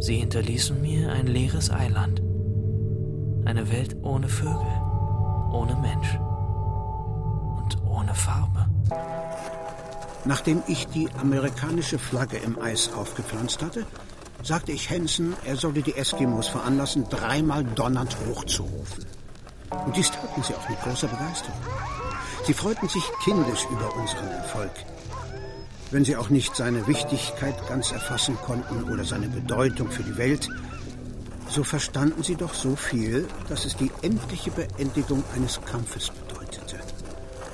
[0.00, 2.22] Sie hinterließen mir ein leeres Eiland,
[3.44, 4.72] eine Welt ohne Vögel,
[5.52, 6.18] ohne Mensch
[7.58, 8.66] und ohne Farbe.
[10.24, 13.86] Nachdem ich die amerikanische Flagge im Eis aufgepflanzt hatte,
[14.42, 19.04] sagte ich Hansen, er solle die Eskimos veranlassen, dreimal donnernd hochzurufen.
[19.86, 21.60] Und dies taten sie auch mit großer Begeisterung.
[22.44, 24.72] Sie freuten sich kindisch über unseren Erfolg.
[25.90, 30.48] Wenn sie auch nicht seine Wichtigkeit ganz erfassen konnten oder seine Bedeutung für die Welt,
[31.48, 36.76] so verstanden sie doch so viel, dass es die endliche Beendigung eines Kampfes bedeutete,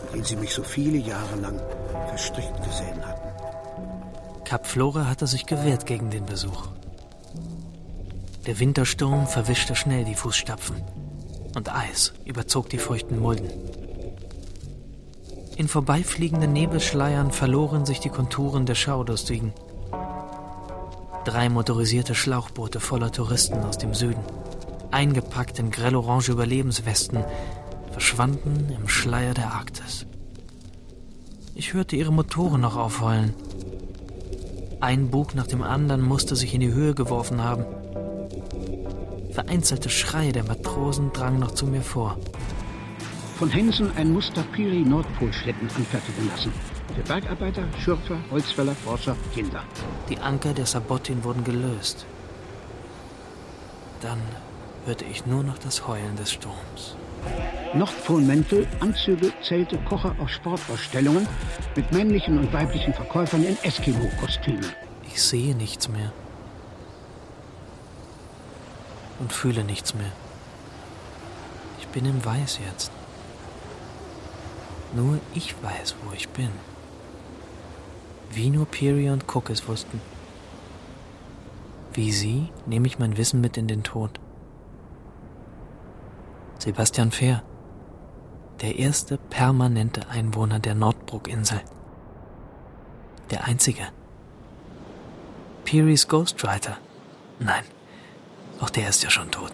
[0.09, 1.61] in den sie mich so viele Jahre lang
[2.09, 4.45] verstrickt gesehen hatten.
[4.45, 6.69] Kap Flora hatte sich gewehrt gegen den Besuch.
[8.47, 10.77] Der Wintersturm verwischte schnell die Fußstapfen
[11.57, 13.51] und Eis überzog die feuchten Mulden.
[15.57, 19.53] In vorbeifliegenden Nebelschleiern verloren sich die Konturen der Schaudustigen.
[21.25, 24.23] Drei motorisierte Schlauchboote voller Touristen aus dem Süden,
[24.91, 27.25] eingepackt in grellorange Überlebenswesten,
[27.93, 30.07] verschwanden im Schleier der Arktis.
[31.55, 33.33] Ich hörte ihre Motoren noch aufheulen.
[34.81, 37.65] Ein Bug nach dem anderen musste sich in die Höhe geworfen haben.
[39.31, 42.19] Vereinzelte Schreie der Matrosen drangen noch zu mir vor.
[43.37, 46.53] Von Hensen ein Muster Piri anfertigen lassen.
[46.95, 49.65] Für Bergarbeiter, Schürfer, Holzfäller, Forscher, Kinder.
[50.09, 52.07] Die Anker der Sabotin wurden gelöst.
[54.01, 54.21] Dann
[54.87, 56.95] hörte ich nur noch das Heulen des Sturms.
[57.75, 61.27] Nordpolmäntel, Anzüge, Zelte, Kocher auf Sportausstellungen
[61.75, 64.71] mit männlichen und weiblichen Verkäufern in Eskimo-Kostümen.
[65.09, 66.13] Ich sehe nichts mehr.
[69.19, 70.13] Und fühle nichts mehr.
[71.81, 72.93] Ich bin im Weiß jetzt.
[74.95, 76.51] Nur ich weiß, wo ich bin.
[78.31, 80.01] Wie nur Peary und Cook es wussten.
[81.93, 84.19] Wie sie nehme ich mein Wissen mit in den Tod.
[86.59, 87.43] Sebastian Fehr
[88.61, 91.61] der erste permanente Einwohner der Nordbrook-Insel.
[93.31, 93.83] Der einzige.
[95.65, 96.79] Peary's Ghostwriter.
[97.39, 97.65] Nein,
[98.61, 99.53] auch der ist ja schon tot.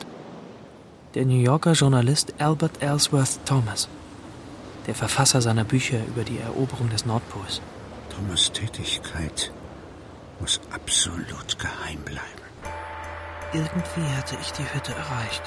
[1.15, 3.89] Der New Yorker Journalist Albert Ellsworth Thomas.
[4.91, 7.63] Der Verfasser seiner Bücher über die Eroberung des Nordpols.
[8.13, 9.53] Thomas Tätigkeit
[10.41, 12.43] muss absolut geheim bleiben.
[13.53, 15.43] Irgendwie hatte ich die Hütte erreicht.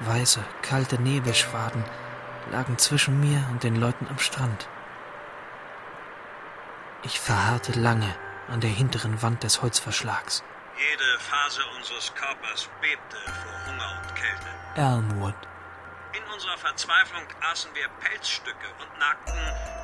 [0.00, 1.84] Weiße, kalte Nebelschwaden
[2.50, 4.66] lagen zwischen mir und den Leuten am Strand.
[7.02, 8.16] Ich verharrte lange
[8.48, 10.42] an der hinteren Wand des Holzverschlags.
[10.78, 14.46] Jede Phase unseres Körpers bebte vor Hunger und Kälte.
[14.74, 15.51] Elmwood.
[16.14, 19.38] In unserer Verzweiflung aßen wir Pelzstücke und nagten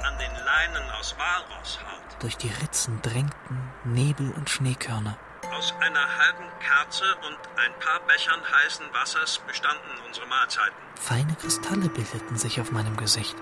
[0.05, 2.22] an den Leinen aus Walrosshaut.
[2.22, 5.16] Durch die Ritzen drängten Nebel und Schneekörner.
[5.53, 10.76] Aus einer halben Kerze und ein paar Bechern heißen Wassers bestanden unsere Mahlzeiten.
[10.97, 13.37] Feine Kristalle bildeten sich auf meinem Gesicht.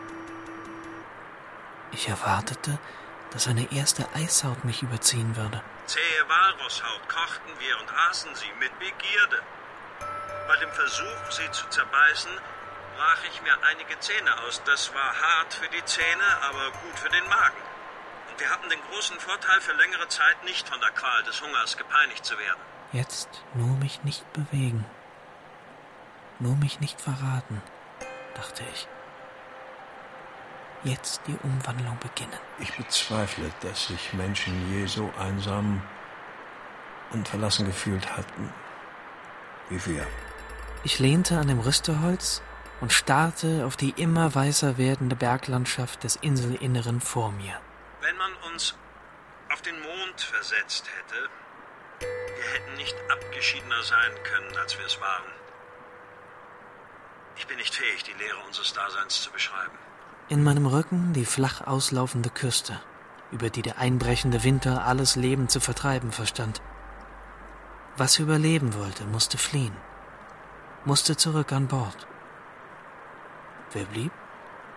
[1.90, 2.78] Ich erwartete,
[3.32, 5.60] dass eine erste Eishaut mich überziehen würde.
[5.86, 9.42] Zähe Walrosshaut kochten wir und aßen sie mit Begierde.
[10.46, 12.30] Bei dem Versuch, sie zu zerbeißen,
[12.96, 14.62] brach ich mir einige Zähne aus.
[14.64, 17.62] Das war hart für die Zähne, aber gut für den Magen.
[18.38, 22.24] Wir hatten den großen Vorteil, für längere Zeit nicht von der Qual des Hungers gepeinigt
[22.24, 22.60] zu werden.
[22.92, 24.84] Jetzt nur mich nicht bewegen.
[26.38, 27.62] Nur mich nicht verraten,
[28.34, 28.86] dachte ich.
[30.84, 32.38] Jetzt die Umwandlung beginnen.
[32.58, 35.82] Ich bezweifle, dass sich Menschen je so einsam
[37.12, 38.52] und verlassen gefühlt hatten
[39.70, 40.06] wie wir.
[40.84, 42.42] Ich lehnte an dem Rüsteholz
[42.80, 47.60] und starrte auf die immer weißer werdende Berglandschaft des Inselinneren vor mir.
[48.02, 48.74] Wenn man uns
[49.52, 51.28] auf den Mond versetzt hätte,
[52.00, 55.32] wir hätten nicht abgeschiedener sein können, als wir es waren.
[57.36, 59.76] Ich bin nicht fähig, die Leere unseres Daseins zu beschreiben.
[60.28, 62.80] In meinem Rücken die flach auslaufende Küste,
[63.30, 66.60] über die der einbrechende Winter alles Leben zu vertreiben verstand.
[67.96, 69.76] Was überleben wollte, musste fliehen,
[70.84, 72.06] musste zurück an Bord.
[73.72, 74.12] Wer blieb,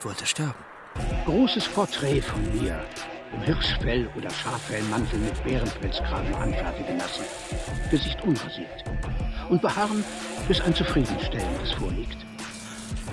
[0.01, 0.63] wollte sterben.
[1.25, 2.83] Großes Porträt von mir,
[3.33, 7.23] im Hirschfell- oder Schaffellmantel mit Bärenpelzkragen anfertigen lassen.
[7.91, 8.83] Gesicht unrasiert.
[9.49, 10.03] Und beharren,
[10.47, 12.17] bis ein zufriedenstellendes vorliegt.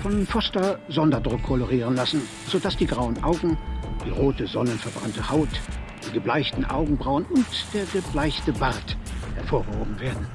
[0.01, 3.57] Von Foster Sonderdruck kolorieren lassen, sodass die grauen Augen,
[4.03, 5.49] die rote sonnenverbrannte Haut,
[6.07, 8.97] die gebleichten Augenbrauen und der gebleichte Bart
[9.35, 10.27] hervorgehoben werden.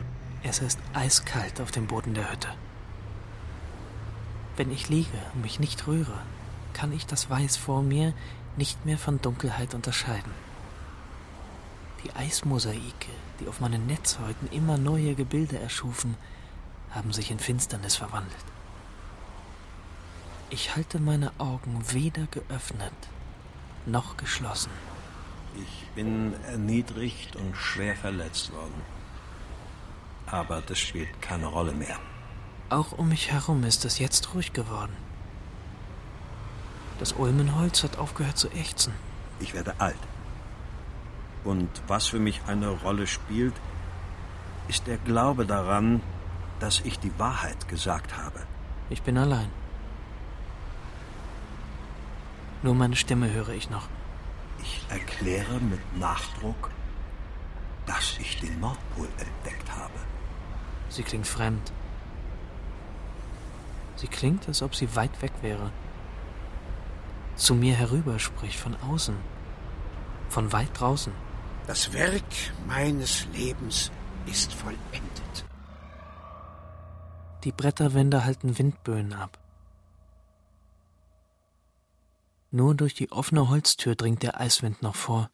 [0.45, 2.49] Es ist eiskalt auf dem Boden der Hütte.
[4.57, 6.19] Wenn ich liege und mich nicht rühre,
[6.73, 8.13] kann ich das Weiß vor mir
[8.57, 10.33] nicht mehr von Dunkelheit unterscheiden.
[12.05, 16.17] Die Eismosaike, die auf meinen Netzhäuten immer neue Gebilde erschufen,
[16.91, 18.45] haben sich in Finsternis verwandelt.
[20.51, 22.93] Ich halte meine Augen weder geöffnet
[23.87, 24.71] noch geschlossen.
[25.57, 28.83] Ich bin erniedrigt und schwer verletzt worden.
[30.27, 31.99] Aber das spielt keine Rolle mehr.
[32.73, 34.97] Auch um mich herum ist es jetzt ruhig geworden.
[36.99, 38.95] Das Ulmenholz hat aufgehört zu ächzen.
[39.41, 40.03] Ich werde alt.
[41.45, 43.53] Und was für mich eine Rolle spielt,
[44.69, 46.01] ist der Glaube daran,
[46.61, 48.41] dass ich die Wahrheit gesagt habe.
[48.89, 49.51] Ich bin allein.
[52.63, 53.87] Nur meine Stimme höre ich noch.
[54.63, 56.71] Ich erkläre mit Nachdruck,
[57.85, 59.99] dass ich den Nordpol entdeckt habe.
[60.89, 61.71] Sie klingt fremd.
[64.03, 65.71] Sie klingt, als ob sie weit weg wäre.
[67.37, 69.17] Zu mir herüberspricht von außen.
[70.29, 71.13] Von weit draußen.
[71.69, 72.25] Das Werk
[72.67, 73.93] meines Lebens
[74.27, 75.45] ist vollendet.
[77.45, 79.39] Die Bretterwände halten Windböen ab.
[82.51, 85.31] Nur durch die offene Holztür dringt der Eiswind noch vor.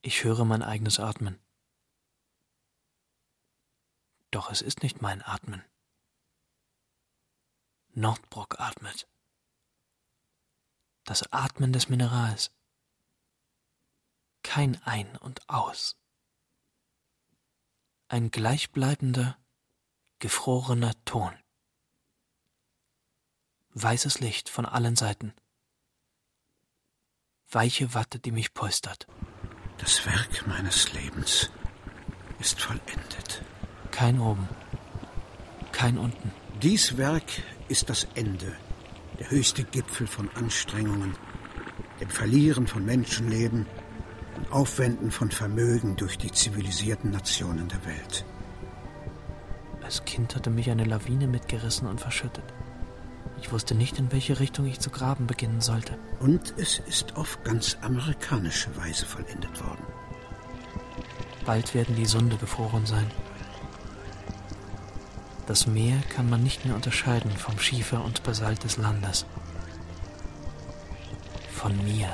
[0.00, 1.38] Ich höre mein eigenes Atmen.
[4.32, 5.62] Doch es ist nicht mein Atmen.
[7.94, 9.06] Nordbrock atmet.
[11.04, 12.50] Das Atmen des Minerals.
[14.42, 15.98] Kein Ein und Aus.
[18.08, 19.38] Ein gleichbleibender,
[20.20, 21.32] gefrorener Ton.
[23.74, 25.34] Weißes Licht von allen Seiten.
[27.50, 29.06] Weiche Watte, die mich polstert.
[29.78, 31.50] Das Werk meines Lebens
[32.38, 33.44] ist vollendet.
[33.90, 34.48] Kein oben,
[35.72, 36.32] kein unten.
[36.62, 38.52] Dies Werk ist das Ende,
[39.18, 41.14] der höchste Gipfel von Anstrengungen,
[42.00, 43.64] dem Verlieren von Menschenleben
[44.36, 48.26] und Aufwenden von Vermögen durch die zivilisierten Nationen der Welt.
[49.82, 52.44] Als Kind hatte mich eine Lawine mitgerissen und verschüttet.
[53.40, 55.98] Ich wusste nicht, in welche Richtung ich zu graben beginnen sollte.
[56.20, 59.82] Und es ist auf ganz amerikanische Weise vollendet worden.
[61.46, 63.10] Bald werden die Sunde gefroren sein.
[65.52, 69.26] Das Meer kann man nicht mehr unterscheiden vom Schiefer und Basalt des Landes.
[71.50, 72.08] Von mir.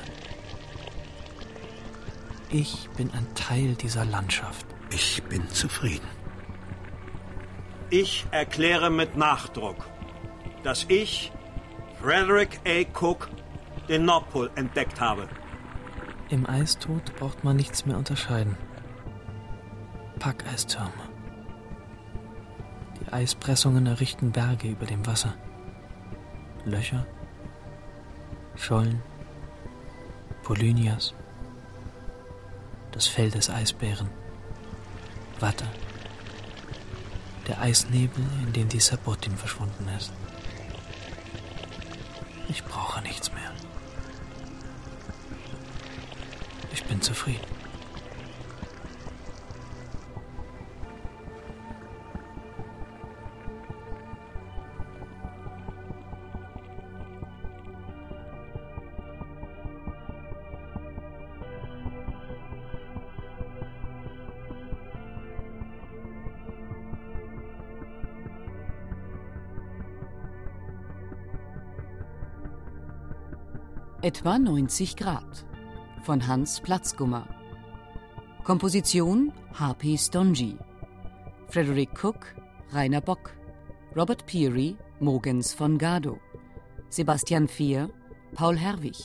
[2.50, 4.66] Ich bin ein Teil dieser Landschaft.
[4.90, 6.08] Ich bin zufrieden.
[7.90, 9.88] Ich erkläre mit Nachdruck,
[10.64, 11.30] dass ich,
[12.02, 12.82] Frederick A.
[12.92, 13.28] Cook,
[13.88, 15.28] den Nordpol entdeckt habe.
[16.28, 18.56] Im Eistod braucht man nichts mehr unterscheiden.
[20.18, 21.07] Packeistürme.
[23.12, 25.34] Eispressungen errichten Berge über dem Wasser.
[26.64, 27.06] Löcher,
[28.56, 29.02] Schollen,
[30.42, 31.14] Polynias,
[32.92, 34.08] das Fell des Eisbären,
[35.40, 35.66] Watte,
[37.46, 40.12] der Eisnebel, in dem die Sabotin verschwunden ist.
[42.48, 43.52] Ich brauche nichts mehr.
[46.72, 47.57] Ich bin zufrieden.
[74.08, 75.44] Etwa 90 Grad
[76.02, 77.28] von Hans Platzgummer.
[78.42, 79.98] Komposition H.P.
[79.98, 80.56] Stonji.
[81.48, 82.34] Frederick Cook,
[82.72, 83.36] Rainer Bock.
[83.94, 86.18] Robert Peary, Mogens von Gado.
[86.88, 87.90] Sebastian Fehr,
[88.32, 88.96] Paul Herwig.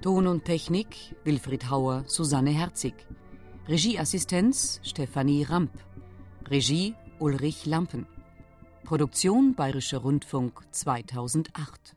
[0.00, 2.94] Ton und Technik Wilfried Hauer, Susanne Herzig.
[3.68, 5.72] Regieassistenz Stefanie Ramp.
[6.48, 8.06] Regie Ulrich Lampen.
[8.82, 11.94] Produktion Bayerischer Rundfunk 2008.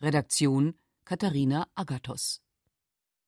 [0.00, 0.72] Redaktion
[1.10, 2.38] Katharina Agathos